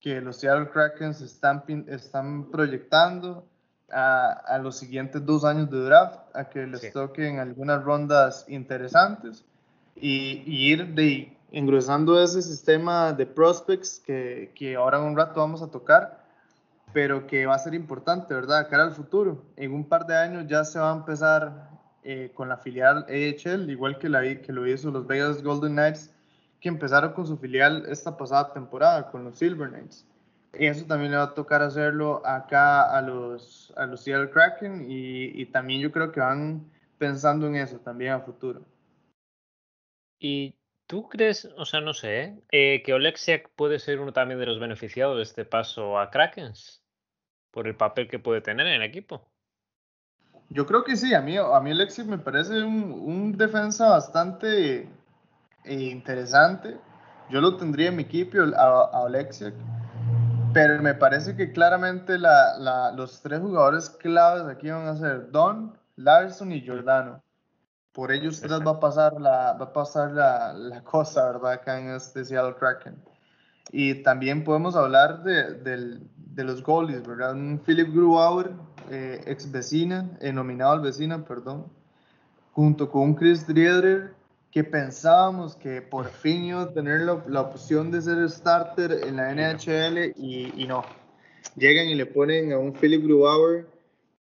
que 0.00 0.20
los 0.20 0.36
Seattle 0.36 0.70
Kraken 0.70 1.10
están, 1.10 1.64
están 1.88 2.50
proyectando 2.50 3.46
a, 3.90 4.30
a, 4.30 4.58
los 4.58 4.78
siguientes 4.78 5.24
dos 5.24 5.44
años 5.44 5.70
de 5.70 5.80
draft, 5.80 6.20
a 6.34 6.48
que 6.48 6.66
les 6.66 6.92
toquen 6.92 7.40
algunas 7.40 7.82
rondas 7.82 8.44
interesantes 8.48 9.44
y, 9.96 10.42
y 10.46 10.72
ir 10.72 10.94
de, 10.94 11.36
engrosando 11.50 12.22
ese 12.22 12.42
sistema 12.42 13.12
de 13.12 13.26
prospects 13.26 14.00
que, 14.04 14.52
que 14.54 14.76
ahora 14.76 14.98
en 14.98 15.04
un 15.04 15.16
rato 15.16 15.40
vamos 15.40 15.62
a 15.62 15.70
tocar 15.70 16.27
pero 16.92 17.26
que 17.26 17.46
va 17.46 17.54
a 17.54 17.58
ser 17.58 17.74
importante, 17.74 18.34
¿verdad? 18.34 18.68
Cara 18.68 18.84
al 18.84 18.92
futuro. 18.92 19.44
En 19.56 19.72
un 19.72 19.88
par 19.88 20.06
de 20.06 20.16
años 20.16 20.46
ya 20.46 20.64
se 20.64 20.78
va 20.78 20.92
a 20.92 20.96
empezar 20.96 21.70
eh, 22.02 22.30
con 22.34 22.48
la 22.48 22.56
filial 22.56 23.06
AHL, 23.08 23.70
igual 23.70 23.98
que, 23.98 24.08
la, 24.08 24.22
que 24.40 24.52
lo 24.52 24.66
hizo 24.66 24.90
los 24.90 25.06
Vegas 25.06 25.42
Golden 25.42 25.72
Knights, 25.72 26.14
que 26.60 26.68
empezaron 26.68 27.12
con 27.12 27.26
su 27.26 27.36
filial 27.36 27.84
esta 27.88 28.16
pasada 28.16 28.52
temporada, 28.52 29.10
con 29.10 29.24
los 29.24 29.38
Silver 29.38 29.68
Knights. 29.68 30.06
Y 30.58 30.66
eso 30.66 30.86
también 30.86 31.12
le 31.12 31.18
va 31.18 31.24
a 31.24 31.34
tocar 31.34 31.62
hacerlo 31.62 32.22
acá 32.26 32.96
a 32.96 33.02
los, 33.02 33.72
a 33.76 33.86
los 33.86 34.02
Seattle 34.02 34.30
Kraken 34.30 34.90
y, 34.90 35.40
y 35.40 35.46
también 35.46 35.80
yo 35.80 35.92
creo 35.92 36.10
que 36.10 36.20
van 36.20 36.64
pensando 36.96 37.46
en 37.46 37.56
eso 37.56 37.78
también 37.78 38.12
a 38.12 38.20
futuro. 38.20 38.62
Y 40.18 40.57
¿Tú 40.88 41.06
crees, 41.06 41.46
o 41.58 41.66
sea, 41.66 41.82
no 41.82 41.92
sé, 41.92 42.42
¿eh? 42.50 42.82
que 42.82 42.94
Oleksiak 42.94 43.50
puede 43.56 43.78
ser 43.78 44.00
uno 44.00 44.14
también 44.14 44.40
de 44.40 44.46
los 44.46 44.58
beneficiados 44.58 45.18
de 45.18 45.22
este 45.22 45.44
paso 45.44 45.98
a 45.98 46.10
Krakens? 46.10 46.82
Por 47.50 47.68
el 47.68 47.76
papel 47.76 48.08
que 48.08 48.18
puede 48.18 48.40
tener 48.40 48.66
en 48.66 48.80
el 48.80 48.82
equipo. 48.82 49.28
Yo 50.48 50.64
creo 50.64 50.84
que 50.84 50.96
sí, 50.96 51.12
a 51.12 51.20
mí, 51.20 51.36
a 51.36 51.60
mí 51.60 51.72
Oleksiak 51.72 52.06
me 52.06 52.16
parece 52.16 52.62
un, 52.62 53.36
defensa 53.36 53.90
bastante 53.90 54.88
eh, 55.64 55.74
interesante. 55.74 56.78
Yo 57.28 57.42
lo 57.42 57.58
tendría 57.58 57.88
en 57.88 57.96
mi 57.96 58.04
equipo 58.04 58.38
a, 58.56 59.04
a. 59.04 59.28
Pero 60.54 60.82
me 60.82 60.94
parece 60.94 61.36
que 61.36 61.52
claramente 61.52 62.16
los 62.18 63.20
tres 63.20 63.40
jugadores 63.40 63.90
claves 63.90 64.46
aquí 64.46 64.70
van 64.70 64.86
a 64.86 64.96
ser 64.96 65.30
Don, 65.30 65.78
Larson 65.96 66.50
y 66.50 66.62
Giordano 66.62 67.22
por 67.98 68.12
ellos 68.12 68.40
tres 68.40 68.60
va 68.64 68.70
a 68.70 68.78
pasar 68.78 69.20
la, 69.20 69.54
va 69.54 69.64
a 69.64 69.72
pasar 69.72 70.12
la, 70.12 70.52
la, 70.52 70.84
cosa, 70.84 71.32
¿verdad? 71.32 71.50
Acá 71.54 71.80
en 71.80 71.88
este 71.96 72.24
Seattle 72.24 72.54
Kraken. 72.54 72.94
Y 73.72 74.04
también 74.04 74.44
podemos 74.44 74.76
hablar 74.76 75.24
de, 75.24 75.98
de 76.14 76.44
los 76.44 76.62
goalies, 76.62 77.04
¿verdad? 77.04 77.32
Un 77.32 77.58
Philip 77.58 77.92
Grubauer, 77.92 78.52
eh, 78.88 79.20
ex 79.26 79.50
vecina, 79.50 80.16
eh, 80.20 80.32
nominado 80.32 80.74
al 80.74 80.80
vecina, 80.80 81.24
perdón, 81.24 81.66
junto 82.52 82.88
con 82.88 83.02
un 83.02 83.14
Chris 83.16 83.44
Driedger, 83.44 84.14
que 84.52 84.62
pensábamos 84.62 85.56
que 85.56 85.82
por 85.82 86.08
fin 86.08 86.44
iba 86.44 86.62
a 86.62 86.72
tener 86.72 87.00
la, 87.00 87.20
la 87.26 87.40
opción 87.40 87.90
de 87.90 88.00
ser 88.00 88.30
starter 88.30 88.92
en 89.08 89.16
la 89.16 89.34
NHL 89.34 90.12
y, 90.16 90.52
y, 90.54 90.68
no. 90.68 90.84
Llegan 91.56 91.88
y 91.88 91.96
le 91.96 92.06
ponen 92.06 92.52
a 92.52 92.58
un 92.58 92.72
Philip 92.74 93.02
Grubauer, 93.02 93.66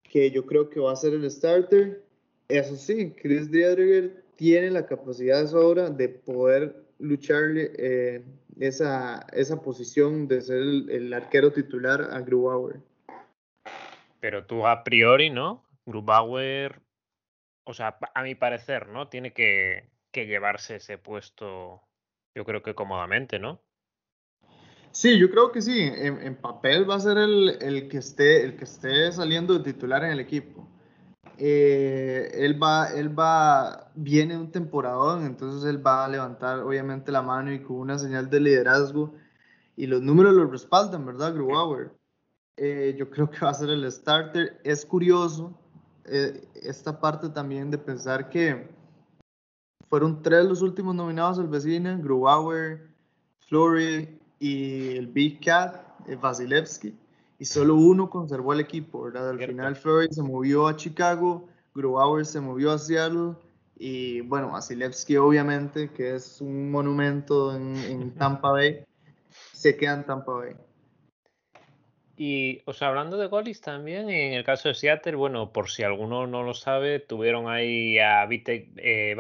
que 0.02 0.30
yo 0.30 0.46
creo 0.46 0.70
que 0.70 0.80
va 0.80 0.94
a 0.94 0.96
ser 0.96 1.12
el 1.12 1.30
starter 1.30 2.05
eso 2.48 2.76
sí, 2.76 3.12
Chris 3.20 3.50
Driedger 3.50 4.24
tiene 4.36 4.70
la 4.70 4.86
capacidad 4.86 5.40
de 5.42 5.48
sobra 5.48 5.90
de 5.90 6.08
poder 6.08 6.76
lucharle 6.98 7.72
eh, 7.76 8.24
esa, 8.58 9.26
esa 9.32 9.60
posición 9.60 10.28
de 10.28 10.40
ser 10.40 10.58
el, 10.58 11.12
arquero 11.12 11.52
titular 11.52 12.08
a 12.12 12.20
Grubauer. 12.20 12.80
Pero 14.20 14.46
tú 14.46 14.66
a 14.66 14.84
priori, 14.84 15.30
¿no? 15.30 15.64
Grubauer, 15.84 16.80
o 17.64 17.74
sea, 17.74 17.98
a 18.14 18.22
mi 18.22 18.34
parecer, 18.34 18.88
¿no? 18.88 19.08
Tiene 19.08 19.32
que, 19.32 19.90
que 20.10 20.26
llevarse 20.26 20.76
ese 20.76 20.98
puesto, 20.98 21.82
yo 22.34 22.44
creo 22.44 22.62
que 22.62 22.74
cómodamente, 22.74 23.38
¿no? 23.38 23.60
Sí, 24.90 25.18
yo 25.18 25.30
creo 25.30 25.52
que 25.52 25.60
sí. 25.60 25.78
En, 25.78 26.22
en 26.22 26.36
papel 26.36 26.88
va 26.88 26.94
a 26.94 27.00
ser 27.00 27.18
el, 27.18 27.58
el, 27.60 27.88
que 27.88 27.98
esté, 27.98 28.42
el 28.42 28.56
que 28.56 28.64
esté 28.64 29.12
saliendo 29.12 29.58
de 29.58 29.72
titular 29.72 30.02
en 30.04 30.12
el 30.12 30.20
equipo. 30.20 30.66
Eh, 31.38 32.30
él 32.34 32.62
va, 32.62 32.88
él 32.94 33.18
va, 33.18 33.90
viene 33.94 34.38
un 34.38 34.50
temporadón, 34.50 35.26
entonces 35.26 35.68
él 35.68 35.86
va 35.86 36.04
a 36.04 36.08
levantar 36.08 36.60
obviamente 36.60 37.12
la 37.12 37.22
mano 37.22 37.52
y 37.52 37.62
con 37.62 37.76
una 37.76 37.98
señal 37.98 38.30
de 38.30 38.40
liderazgo 38.40 39.14
y 39.76 39.86
los 39.86 40.00
números 40.00 40.34
lo 40.34 40.46
respaldan, 40.46 41.04
¿verdad, 41.04 41.34
Grubauer? 41.34 41.92
Eh, 42.56 42.94
yo 42.98 43.10
creo 43.10 43.30
que 43.30 43.40
va 43.40 43.50
a 43.50 43.54
ser 43.54 43.68
el 43.68 43.90
starter. 43.92 44.58
Es 44.64 44.86
curioso 44.86 45.58
eh, 46.06 46.48
esta 46.54 46.98
parte 46.98 47.28
también 47.28 47.70
de 47.70 47.76
pensar 47.76 48.30
que 48.30 48.68
fueron 49.90 50.22
tres 50.22 50.46
los 50.46 50.62
últimos 50.62 50.94
nominados 50.94 51.38
al 51.38 51.48
vecino, 51.48 51.98
Grubauer, 51.98 52.88
Flory 53.40 54.18
y 54.38 54.96
el 54.96 55.08
Big 55.08 55.44
Cat, 55.44 55.84
Vasilevsky 56.20 56.96
y 57.38 57.44
solo 57.44 57.74
uno 57.74 58.10
conservó 58.10 58.52
el 58.52 58.60
equipo, 58.60 59.02
¿verdad? 59.02 59.30
Al 59.30 59.38
final 59.38 59.76
Flores 59.76 60.14
se 60.14 60.22
movió 60.22 60.68
a 60.68 60.76
Chicago 60.76 61.48
Grubauer 61.76 62.24
se 62.24 62.40
movió 62.40 62.72
a 62.72 62.78
Seattle 62.78 63.34
y 63.78 64.22
bueno, 64.22 64.50
Vasilevsky 64.50 65.18
obviamente, 65.18 65.90
que 65.92 66.14
es 66.14 66.40
un 66.40 66.70
monumento 66.70 67.54
en, 67.54 68.14
Tampa 68.18 68.50
Bay, 68.50 68.84
se 69.52 69.76
queda 69.76 69.94
en 69.94 70.06
Tampa 70.06 70.32
Bay. 70.32 70.54
Y, 72.18 72.62
o 72.64 72.72
sea, 72.72 72.88
hablando 72.88 73.18
de 73.18 73.26
goalies 73.26 73.60
también, 73.60 74.08
en 74.08 74.32
el 74.32 74.42
caso 74.42 74.70
de 74.70 74.74
Seattle, 74.74 75.16
bueno, 75.16 75.52
por 75.52 75.68
si 75.68 75.82
alguno 75.82 76.26
no 76.26 76.42
lo 76.42 76.54
sabe, 76.54 76.98
tuvieron 76.98 77.46
ahí 77.46 77.98
a 77.98 78.24
Vitek 78.24 78.70
eh, 78.78 79.14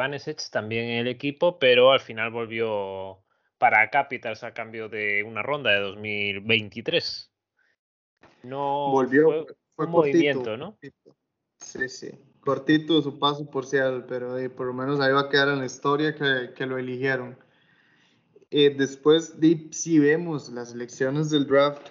también 0.50 0.86
en 0.86 1.00
el 1.00 1.08
equipo, 1.08 1.58
pero 1.58 1.92
al 1.92 2.00
final 2.00 2.30
volvió 2.30 3.18
para 3.58 3.90
Capitals 3.90 4.44
a 4.44 4.54
cambio 4.54 4.88
de 4.88 5.22
una 5.24 5.42
ronda 5.42 5.72
de 5.72 5.80
2023. 5.80 7.35
No 8.46 8.90
volvió, 8.90 9.46
fue, 9.74 9.86
un 9.86 9.92
movimiento, 9.92 10.56
¿no? 10.56 10.78
Sí, 11.58 11.88
sí 11.88 12.10
cortito 12.46 13.02
su 13.02 13.18
paso 13.18 13.50
por 13.50 13.66
Seattle, 13.66 14.04
pero 14.08 14.36
por 14.54 14.68
lo 14.68 14.72
menos 14.72 15.00
ahí 15.00 15.12
va 15.12 15.22
a 15.22 15.28
quedar 15.28 15.48
en 15.48 15.58
la 15.58 15.66
historia 15.66 16.14
que, 16.14 16.54
que 16.54 16.64
lo 16.64 16.78
eligieron. 16.78 17.36
Eh, 18.50 18.72
después, 18.74 19.40
de, 19.40 19.66
si 19.72 19.98
vemos 19.98 20.48
las 20.50 20.72
elecciones 20.72 21.28
del 21.28 21.46
draft, 21.46 21.88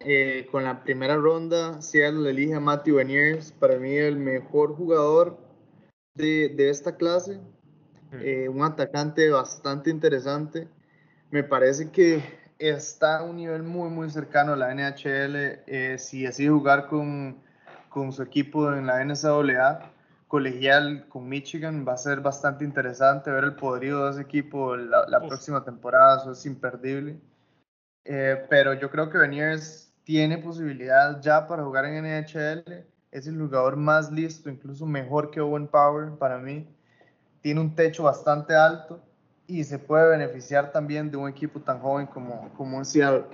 eh, 0.00 0.48
con 0.50 0.64
la 0.64 0.82
primera 0.82 1.16
ronda, 1.16 1.80
Seattle 1.82 2.28
elige 2.28 2.54
a 2.54 2.60
Matthew 2.60 2.96
Beniers, 2.96 3.52
para 3.52 3.76
mí 3.78 3.94
el 3.94 4.16
mejor 4.16 4.74
jugador 4.74 5.36
de, 6.14 6.48
de 6.48 6.70
esta 6.70 6.96
clase, 6.96 7.38
hmm. 8.12 8.16
eh, 8.22 8.48
un 8.48 8.62
atacante 8.62 9.28
bastante 9.28 9.90
interesante. 9.90 10.68
Me 11.30 11.44
parece 11.44 11.90
que 11.90 12.22
está 12.68 13.18
a 13.18 13.22
un 13.24 13.36
nivel 13.36 13.62
muy, 13.62 13.90
muy 13.90 14.10
cercano 14.10 14.52
a 14.52 14.56
la 14.56 14.74
NHL. 14.74 15.98
si 15.98 16.22
decide 16.22 16.50
jugar 16.50 16.86
con 16.88 17.42
con 17.92 18.12
su 18.12 18.22
equipo 18.22 18.72
en 18.72 18.86
la 18.86 19.04
NCAA 19.04 19.90
colegial 20.26 21.06
con 21.08 21.28
Michigan. 21.28 21.84
Va 21.86 21.92
a 21.92 21.98
ser 21.98 22.20
bastante 22.20 22.64
interesante 22.64 23.30
ver 23.30 23.44
el 23.44 23.54
poderío 23.54 24.04
de 24.04 24.12
ese 24.12 24.22
equipo 24.22 24.76
la, 24.76 25.20
próxima 25.20 25.62
temporada, 25.62 26.18
eso 26.18 26.32
es 26.32 26.46
imperdible. 26.46 27.20
Eh, 28.04 28.46
pero 28.48 28.74
yo 28.74 28.90
creo 28.90 29.10
que 29.10 29.18
Beniers 29.18 29.92
tiene 30.04 30.38
posibilidad 30.38 31.20
ya 31.20 31.46
para 31.46 31.62
jugar 31.62 31.84
en 31.84 32.04
NHL. 32.04 32.86
Es 33.10 33.26
el 33.26 33.38
jugador 33.38 33.76
más 33.76 34.10
listo, 34.10 34.48
incluso 34.48 34.86
mejor 34.86 35.30
que 35.30 35.40
Owen 35.40 35.68
Power 35.68 36.12
para 36.18 36.38
mí. 36.38 36.66
Tiene 37.42 37.60
un 37.60 37.74
techo 37.74 38.04
bastante 38.04 38.54
alto 38.54 39.00
y 39.52 39.64
se 39.64 39.78
puede 39.78 40.08
beneficiar 40.08 40.72
también 40.72 41.10
de 41.10 41.18
un 41.18 41.28
equipo 41.28 41.60
tan 41.60 41.78
joven 41.80 42.06
como, 42.06 42.50
como 42.56 42.82
Seattle. 42.84 43.24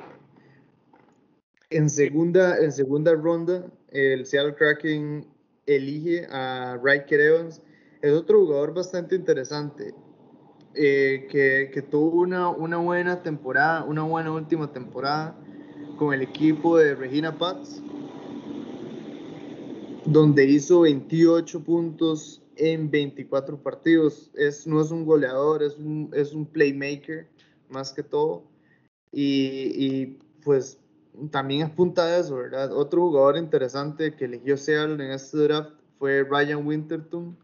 En 1.70 1.88
segunda, 1.88 2.58
en 2.58 2.72
segunda 2.72 3.14
ronda, 3.14 3.64
el 3.90 4.26
Seattle 4.26 4.54
Kraken 4.54 5.26
elige 5.66 6.26
a 6.30 6.78
Riker 6.82 7.20
Evans. 7.20 7.62
Es 8.02 8.12
otro 8.12 8.40
jugador 8.40 8.74
bastante 8.74 9.14
interesante, 9.14 9.94
eh, 10.74 11.28
que, 11.30 11.70
que, 11.72 11.82
tuvo 11.82 12.20
una, 12.20 12.48
una, 12.48 12.78
buena 12.78 13.22
temporada, 13.22 13.84
una 13.84 14.02
buena 14.02 14.32
última 14.32 14.72
temporada 14.72 15.36
con 15.98 16.14
el 16.14 16.22
equipo 16.22 16.78
de 16.78 16.94
Regina 16.94 17.36
Pats, 17.36 17.82
donde 20.04 20.46
hizo 20.46 20.80
28 20.80 21.62
puntos 21.62 22.42
en 22.58 22.90
24 22.90 23.62
partidos. 23.62 24.30
Es, 24.34 24.66
no 24.66 24.82
es 24.82 24.90
un 24.90 25.06
goleador, 25.06 25.62
es 25.62 25.76
un, 25.76 26.10
es 26.12 26.32
un 26.34 26.46
playmaker 26.46 27.26
más 27.68 27.92
que 27.92 28.02
todo. 28.02 28.44
Y, 29.10 29.72
y 29.74 30.18
pues 30.44 30.78
también 31.30 31.62
apunta 31.62 32.02
a 32.04 32.18
eso, 32.18 32.36
¿verdad? 32.36 32.72
Otro 32.72 33.02
jugador 33.02 33.36
interesante 33.36 34.14
que 34.14 34.26
eligió 34.26 34.56
Seattle 34.56 35.04
en 35.04 35.12
este 35.12 35.38
draft 35.38 35.72
fue 35.98 36.22
Ryan 36.22 36.66
Winterton 36.66 37.36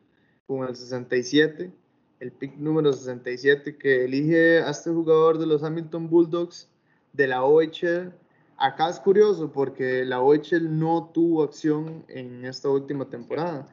con 0.46 0.68
el 0.68 0.76
67, 0.76 1.72
el 2.20 2.32
pick 2.32 2.56
número 2.56 2.92
67 2.92 3.76
que 3.76 4.04
elige 4.04 4.60
a 4.60 4.70
este 4.70 4.90
jugador 4.90 5.38
de 5.38 5.46
los 5.46 5.62
Hamilton 5.62 6.08
Bulldogs 6.08 6.68
de 7.12 7.26
la 7.26 7.44
OHL. 7.44 8.12
Acá 8.56 8.88
es 8.88 9.00
curioso 9.00 9.50
porque 9.50 10.04
la 10.04 10.20
OHL 10.20 10.78
no 10.78 11.10
tuvo 11.12 11.42
acción 11.42 12.04
en 12.08 12.44
esta 12.44 12.68
última 12.68 13.08
temporada, 13.08 13.68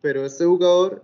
pero 0.00 0.24
este 0.24 0.44
jugador, 0.44 1.02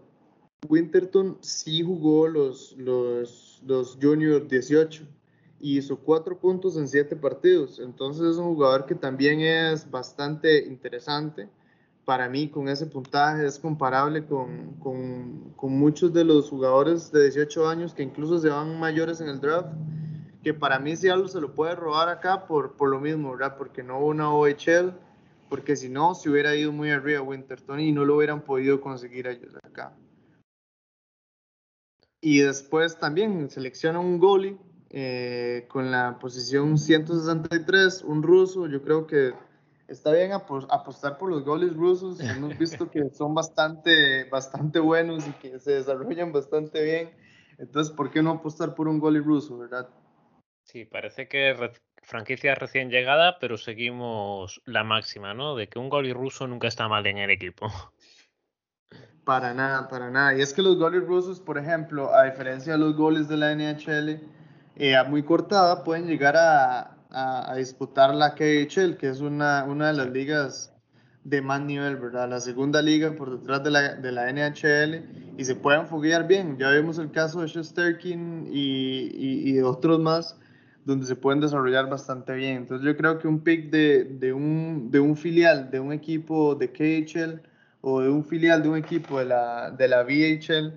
Winterton, 0.68 1.38
sí 1.40 1.82
jugó 1.82 2.28
los, 2.28 2.76
los, 2.78 3.60
los 3.66 3.98
Junior 4.00 4.46
18 4.46 5.04
y 5.62 5.78
hizo 5.78 5.96
cuatro 5.96 6.38
puntos 6.38 6.76
en 6.76 6.88
siete 6.88 7.14
partidos. 7.16 7.78
Entonces 7.78 8.32
es 8.32 8.36
un 8.36 8.54
jugador 8.54 8.84
que 8.84 8.96
también 8.96 9.40
es 9.40 9.88
bastante 9.88 10.66
interesante. 10.66 11.48
Para 12.04 12.28
mí, 12.28 12.48
con 12.48 12.68
ese 12.68 12.86
puntaje, 12.86 13.46
es 13.46 13.60
comparable 13.60 14.26
con, 14.26 14.74
con, 14.80 15.52
con 15.54 15.72
muchos 15.72 16.12
de 16.12 16.24
los 16.24 16.50
jugadores 16.50 17.12
de 17.12 17.22
18 17.22 17.68
años 17.68 17.94
que 17.94 18.02
incluso 18.02 18.40
se 18.40 18.48
van 18.48 18.78
mayores 18.80 19.20
en 19.20 19.28
el 19.28 19.40
draft. 19.40 19.68
Que 20.42 20.52
para 20.52 20.80
mí, 20.80 20.96
si 20.96 21.08
algo 21.08 21.28
se 21.28 21.40
lo 21.40 21.54
puede 21.54 21.76
robar 21.76 22.08
acá 22.08 22.46
por, 22.48 22.72
por 22.72 22.88
lo 22.88 22.98
mismo, 22.98 23.30
¿verdad? 23.30 23.56
Porque 23.56 23.84
no 23.84 24.00
hubo 24.00 24.08
una 24.08 24.34
OHL, 24.34 24.94
porque 25.52 25.76
si 25.76 25.90
no, 25.90 26.14
se 26.14 26.30
hubiera 26.30 26.56
ido 26.56 26.72
muy 26.72 26.90
arriba 26.92 27.20
Winterton 27.20 27.78
y 27.78 27.92
no 27.92 28.06
lo 28.06 28.16
hubieran 28.16 28.40
podido 28.40 28.80
conseguir 28.80 29.26
ellos 29.26 29.54
acá. 29.62 29.94
Y 32.22 32.38
después 32.38 32.98
también 32.98 33.50
selecciona 33.50 34.00
un 34.00 34.18
goalie 34.18 34.56
eh, 34.88 35.66
con 35.68 35.90
la 35.90 36.18
posición 36.18 36.78
163, 36.78 38.00
un 38.00 38.22
ruso, 38.22 38.66
yo 38.66 38.80
creo 38.80 39.06
que 39.06 39.34
está 39.88 40.10
bien 40.12 40.32
apostar 40.32 41.18
por 41.18 41.28
los 41.28 41.44
goles 41.44 41.76
rusos, 41.76 42.18
hemos 42.20 42.56
visto 42.56 42.90
que 42.90 43.10
son 43.10 43.34
bastante, 43.34 44.24
bastante 44.30 44.78
buenos 44.78 45.28
y 45.28 45.32
que 45.32 45.58
se 45.58 45.72
desarrollan 45.72 46.32
bastante 46.32 46.82
bien, 46.82 47.10
entonces, 47.58 47.94
¿por 47.94 48.10
qué 48.10 48.22
no 48.22 48.30
apostar 48.30 48.74
por 48.74 48.88
un 48.88 48.98
goalie 48.98 49.20
ruso, 49.20 49.58
verdad? 49.58 49.90
Sí, 50.64 50.86
parece 50.86 51.28
que 51.28 51.54
franquicia 52.02 52.54
recién 52.54 52.90
llegada, 52.90 53.38
pero 53.38 53.56
seguimos 53.56 54.60
la 54.66 54.84
máxima, 54.84 55.34
¿no? 55.34 55.56
De 55.56 55.68
que 55.68 55.78
un 55.78 55.88
goalie 55.88 56.14
ruso 56.14 56.46
nunca 56.46 56.68
está 56.68 56.88
mal 56.88 57.06
en 57.06 57.18
el 57.18 57.30
equipo. 57.30 57.70
Para 59.24 59.54
nada, 59.54 59.88
para 59.88 60.10
nada. 60.10 60.36
Y 60.36 60.40
es 60.40 60.52
que 60.52 60.62
los 60.62 60.76
goles 60.76 61.04
rusos, 61.04 61.38
por 61.40 61.56
ejemplo, 61.56 62.12
a 62.12 62.24
diferencia 62.24 62.72
de 62.72 62.78
los 62.78 62.96
goles 62.96 63.28
de 63.28 63.36
la 63.36 63.54
NHL, 63.54 64.20
eh, 64.76 64.96
a 64.96 65.04
muy 65.04 65.22
cortada 65.22 65.84
pueden 65.84 66.06
llegar 66.06 66.36
a, 66.36 66.96
a, 67.10 67.54
disputar 67.56 68.14
la 68.14 68.34
KHL, 68.34 68.96
que 68.96 69.08
es 69.08 69.20
una, 69.20 69.64
una 69.64 69.88
de 69.88 69.92
las 69.92 70.10
ligas 70.10 70.72
de 71.24 71.40
más 71.40 71.60
nivel, 71.60 71.96
¿verdad? 71.96 72.28
La 72.28 72.40
segunda 72.40 72.82
liga 72.82 73.12
por 73.12 73.38
detrás 73.38 73.62
de 73.62 73.70
la, 73.70 73.94
de 73.94 74.12
la 74.12 74.32
NHL 74.32 75.36
y 75.38 75.44
se 75.44 75.54
pueden 75.54 75.86
foguear 75.86 76.26
bien. 76.26 76.58
Ya 76.58 76.70
vemos 76.70 76.98
el 76.98 77.12
caso 77.12 77.42
de 77.42 77.46
Shesterkin 77.46 78.48
y, 78.50 79.10
y, 79.14 79.56
y, 79.56 79.60
otros 79.60 80.00
más 80.00 80.38
donde 80.84 81.06
se 81.06 81.16
pueden 81.16 81.40
desarrollar 81.40 81.88
bastante 81.88 82.34
bien. 82.34 82.56
Entonces 82.58 82.84
yo 82.84 82.96
creo 82.96 83.18
que 83.18 83.28
un 83.28 83.40
pick 83.40 83.70
de, 83.70 84.04
de, 84.04 84.32
un, 84.32 84.90
de 84.90 85.00
un 85.00 85.16
filial 85.16 85.70
de 85.70 85.80
un 85.80 85.92
equipo 85.92 86.54
de 86.54 86.70
KHL 86.72 87.40
o 87.80 88.00
de 88.00 88.10
un 88.10 88.24
filial 88.24 88.62
de 88.62 88.68
un 88.68 88.76
equipo 88.76 89.18
de 89.18 89.26
la, 89.26 89.70
de 89.70 89.88
la 89.88 90.02
VHL 90.02 90.72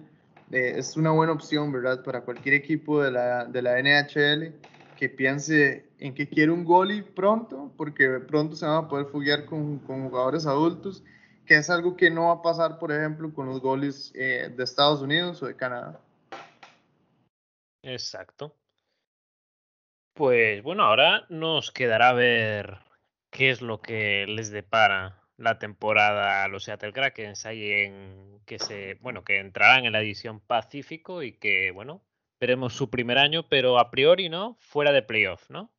eh, 0.52 0.74
es 0.78 0.96
una 0.96 1.12
buena 1.12 1.34
opción, 1.34 1.72
¿verdad? 1.72 2.04
Para 2.04 2.22
cualquier 2.22 2.56
equipo 2.56 3.02
de 3.02 3.12
la, 3.12 3.46
de 3.46 3.62
la 3.62 3.82
NHL 3.82 4.54
que 4.98 5.10
piense 5.10 5.86
en 6.00 6.14
que 6.14 6.28
quiere 6.28 6.52
un 6.52 6.64
goalie 6.64 7.04
pronto, 7.04 7.72
porque 7.78 8.08
pronto 8.20 8.56
se 8.56 8.66
van 8.66 8.86
a 8.86 8.88
poder 8.88 9.08
fuguear 9.08 9.46
con, 9.46 9.80
con 9.80 10.10
jugadores 10.10 10.46
adultos, 10.46 11.04
que 11.46 11.58
es 11.58 11.70
algo 11.70 11.96
que 11.96 12.10
no 12.10 12.28
va 12.28 12.34
a 12.34 12.42
pasar, 12.42 12.80
por 12.80 12.92
ejemplo, 12.92 13.34
con 13.34 13.48
los 13.48 13.60
goalies 13.60 14.12
eh, 14.16 14.54
de 14.56 14.64
Estados 14.64 15.02
Unidos 15.02 15.42
o 15.44 15.48
de 15.48 15.56
Canadá. 15.56 16.00
Exacto. 17.84 18.56
Pues 20.16 20.64
bueno, 20.64 20.84
ahora 20.84 21.26
nos 21.28 21.72
quedará 21.72 22.14
ver 22.14 22.78
qué 23.32 23.50
es 23.50 23.62
lo 23.62 23.82
que 23.82 24.26
les 24.30 24.50
depara 24.50 25.22
la 25.36 25.60
temporada 25.60 26.46
a 26.46 26.48
los 26.48 26.64
Seattle 26.64 26.94
Krakens 26.94 27.46
ahí 27.46 27.92
que 28.46 28.58
se 28.58 28.98
bueno 29.02 29.26
que 29.26 29.40
entrarán 29.40 29.84
en 29.84 29.92
la 29.92 30.00
edición 30.00 30.40
Pacífico 30.40 31.22
y 31.22 31.34
que 31.34 31.72
bueno 31.72 32.02
veremos 32.40 32.74
su 32.74 32.90
primer 32.90 33.18
año 33.18 33.50
pero 33.50 33.78
a 33.78 33.92
priori 33.92 34.30
no 34.30 34.56
fuera 34.62 34.94
de 34.94 35.02
playoffs 35.02 35.50
no 35.50 35.70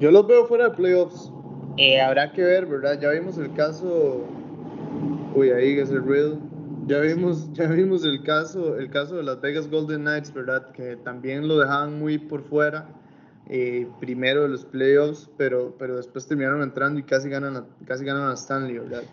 yo 0.00 0.10
los 0.10 0.26
veo 0.26 0.46
fuera 0.46 0.70
de 0.70 0.74
playoffs. 0.74 1.30
Eh, 1.76 2.00
habrá 2.00 2.32
que 2.32 2.42
ver 2.42 2.66
verdad 2.66 2.98
ya 3.00 3.10
vimos 3.10 3.38
el 3.38 3.54
caso 3.54 4.26
uy 5.36 5.50
ahí 5.50 5.78
es 5.78 5.90
el 5.90 6.04
real. 6.04 6.40
Ya 6.88 6.98
vimos 6.98 7.52
ya 7.52 7.68
vimos 7.68 8.04
el 8.04 8.20
caso 8.24 8.76
el 8.76 8.90
caso 8.90 9.16
de 9.18 9.22
las 9.22 9.40
Vegas 9.40 9.70
Golden 9.70 10.00
Knights 10.00 10.34
verdad 10.34 10.72
que 10.72 10.96
también 10.96 11.46
lo 11.46 11.60
dejaban 11.60 12.00
muy 12.00 12.18
por 12.18 12.42
fuera 12.42 12.97
eh, 13.48 13.88
primero 13.98 14.42
de 14.42 14.48
los 14.48 14.64
playoffs, 14.64 15.30
pero, 15.38 15.74
pero 15.78 15.96
después 15.96 16.26
terminaron 16.26 16.62
entrando 16.62 17.00
y 17.00 17.02
casi 17.02 17.28
ganan, 17.28 17.66
casi 17.86 18.04
ganan 18.04 18.30
a 18.30 18.34
Stanley, 18.34 18.78
¿verdad? 18.78 19.04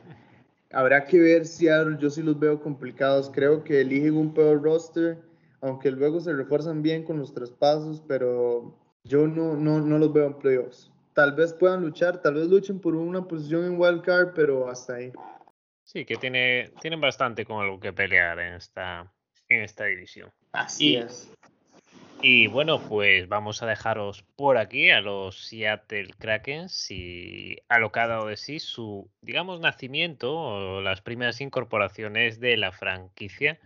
Habrá 0.71 1.05
que 1.05 1.19
ver 1.19 1.45
si 1.45 1.67
yo 1.99 2.09
sí 2.09 2.21
los 2.21 2.37
veo 2.37 2.59
complicados. 2.61 3.31
Creo 3.33 3.63
que 3.63 3.81
eligen 3.81 4.17
un 4.17 4.33
peor 4.33 4.61
roster, 4.61 5.17
aunque 5.61 5.89
luego 5.89 6.19
se 6.19 6.33
refuerzan 6.33 6.81
bien 6.81 7.03
con 7.03 7.17
los 7.17 7.33
traspasos, 7.33 8.03
pero 8.07 8.77
yo 9.05 9.25
no, 9.25 9.55
no, 9.55 9.79
no 9.79 9.97
los 9.97 10.11
veo 10.11 10.25
en 10.25 10.33
playoffs. 10.33 10.91
Tal 11.13 11.33
vez 11.33 11.53
puedan 11.53 11.81
luchar, 11.81 12.21
tal 12.21 12.33
vez 12.33 12.47
luchen 12.47 12.79
por 12.79 12.93
una 12.93 13.25
posición 13.25 13.63
en 13.63 13.79
wild 13.79 14.01
card, 14.01 14.33
pero 14.35 14.69
hasta 14.69 14.95
ahí. 14.95 15.13
Sí, 15.85 16.03
que 16.03 16.17
tiene, 16.17 16.73
tienen 16.81 16.99
bastante 16.99 17.45
con 17.45 17.63
algo 17.63 17.79
que 17.79 17.93
pelear 17.93 18.37
en 18.39 18.55
esta, 18.55 19.09
en 19.47 19.61
esta 19.61 19.85
división. 19.85 20.29
Así 20.51 20.97
es. 20.97 21.31
Y 22.27 22.47
bueno, 22.47 22.79
pues 22.79 23.29
vamos 23.29 23.61
a 23.61 23.67
dejaros 23.67 24.23
por 24.35 24.57
aquí 24.57 24.89
a 24.89 24.99
los 24.99 25.45
Seattle 25.45 26.07
Kraken 26.17 26.65
y 26.89 27.57
a 27.69 27.77
lo 27.77 27.91
de 28.25 28.35
sí 28.35 28.57
su, 28.59 29.07
digamos, 29.21 29.59
nacimiento 29.59 30.33
o 30.33 30.81
las 30.81 31.01
primeras 31.01 31.39
incorporaciones 31.39 32.39
de 32.39 32.57
la 32.57 32.71
franquicia. 32.71 33.59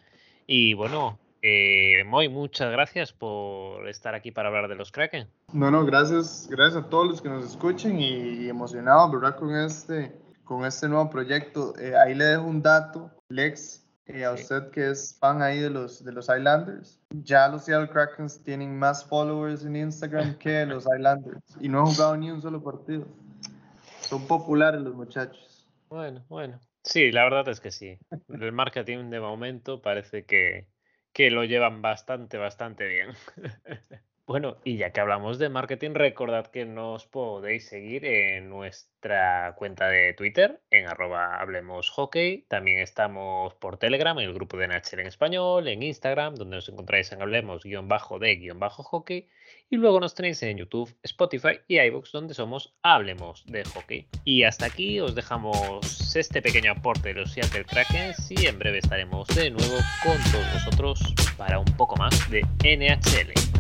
Y 0.46 0.74
bueno, 0.74 1.18
eh, 1.42 2.04
Moy, 2.06 2.28
muchas 2.28 2.70
gracias 2.70 3.14
por 3.14 3.88
estar 3.88 4.14
aquí 4.14 4.32
para 4.32 4.50
hablar 4.50 4.68
de 4.68 4.76
los 4.76 4.92
Kraken. 4.92 5.30
No, 5.54 5.72
no, 5.72 5.86
gracias, 5.86 6.50
gracias 6.52 6.84
a 6.84 6.90
todos 6.90 7.08
los 7.08 7.22
que 7.22 7.30
nos 7.30 7.46
escuchen 7.46 7.98
y, 7.98 8.50
emocionados, 8.50 9.10
¿verdad? 9.10 9.38
Con 9.38 9.56
este, 9.56 10.12
con 10.44 10.66
este 10.66 10.90
nuevo 10.90 11.10
proyecto. 11.10 11.76
Eh, 11.80 11.94
ahí 11.96 12.14
le 12.14 12.26
dejo 12.26 12.44
un 12.44 12.62
dato, 12.62 13.10
Lex, 13.30 13.79
eh, 14.10 14.26
a 14.26 14.34
usted 14.34 14.72
que 14.72 14.90
es 14.90 15.18
fan 15.20 15.42
ahí 15.42 15.60
de 15.60 15.70
los, 15.70 16.04
de 16.04 16.12
los 16.12 16.30
Islanders. 16.30 17.00
Ya 17.12 17.48
los 17.48 17.66
Seattle 17.66 17.90
Kraken 17.90 18.28
tienen 18.44 18.78
más 18.78 19.06
followers 19.06 19.64
en 19.64 19.76
Instagram 19.76 20.36
que 20.38 20.66
los 20.66 20.86
Islanders 20.86 21.44
y 21.60 21.70
no 21.70 21.82
han 21.82 21.86
jugado 21.88 22.18
ni 22.18 22.32
un 22.32 22.42
solo 22.42 22.62
partido. 22.64 23.08
Son 24.02 24.26
populares 24.28 24.82
los 24.82 24.96
muchachos. 24.96 25.70
Bueno, 25.90 26.26
bueno. 26.28 26.60
Sí, 26.84 27.12
la 27.12 27.24
verdad 27.24 27.48
es 27.50 27.60
que 27.60 27.72
sí. 27.72 28.00
El 28.30 28.52
marketing 28.52 29.10
de 29.10 29.20
momento 29.20 29.82
parece 29.82 30.26
que, 30.26 30.68
que 31.14 31.30
lo 31.30 31.44
llevan 31.44 31.82
bastante, 31.82 32.38
bastante 32.38 32.88
bien. 32.88 33.10
Bueno, 34.30 34.58
y 34.64 34.78
ya 34.78 34.92
que 34.92 35.02
hablamos 35.02 35.40
de 35.40 35.50
marketing, 35.50 35.96
recordad 35.96 36.46
que 36.46 36.64
nos 36.64 37.08
podéis 37.08 37.68
seguir 37.68 38.06
en 38.06 38.48
nuestra 38.48 39.56
cuenta 39.58 39.88
de 39.88 40.14
Twitter, 40.14 40.62
en 40.70 40.86
arroba 40.86 41.42
hablemos. 41.42 41.92
También 42.48 42.78
estamos 42.78 43.56
por 43.56 43.78
Telegram, 43.78 44.20
en 44.20 44.26
el 44.26 44.36
grupo 44.36 44.56
de 44.56 44.68
NHL 44.68 45.00
en 45.00 45.08
español, 45.08 45.68
en 45.68 45.82
Instagram, 45.82 46.36
donde 46.36 46.58
nos 46.58 46.70
encontráis 46.70 47.12
en 47.12 47.24
hablemos-de-hockey. 47.24 49.28
Y 49.72 49.78
luego 49.78 50.00
nos 50.00 50.14
tenéis 50.14 50.44
en 50.44 50.60
YouTube, 50.60 50.96
Spotify 51.02 51.62
y 51.68 51.80
iVoox, 51.80 52.12
donde 52.12 52.36
somos 52.36 52.76
Hablemos 52.84 53.44
de 53.48 53.64
Hockey. 53.64 54.10
Y 54.26 54.44
hasta 54.44 54.68
aquí 54.68 55.00
os 55.00 55.16
dejamos 55.16 56.16
este 56.16 56.44
pequeño 56.44 56.74
aporte 56.74 57.16
de 57.16 57.22
los 57.22 57.32
Seattle 57.32 57.66
Kraken 57.66 58.14
y 58.30 58.46
en 58.46 58.60
breve 58.60 58.78
estaremos 58.78 59.28
de 59.30 59.50
nuevo 59.50 59.78
con 60.04 60.18
todos 60.32 60.54
vosotros 60.54 61.00
para 61.36 61.58
un 61.58 61.78
poco 61.78 61.96
más 61.96 62.30
de 62.30 62.44
NHL. 62.64 63.59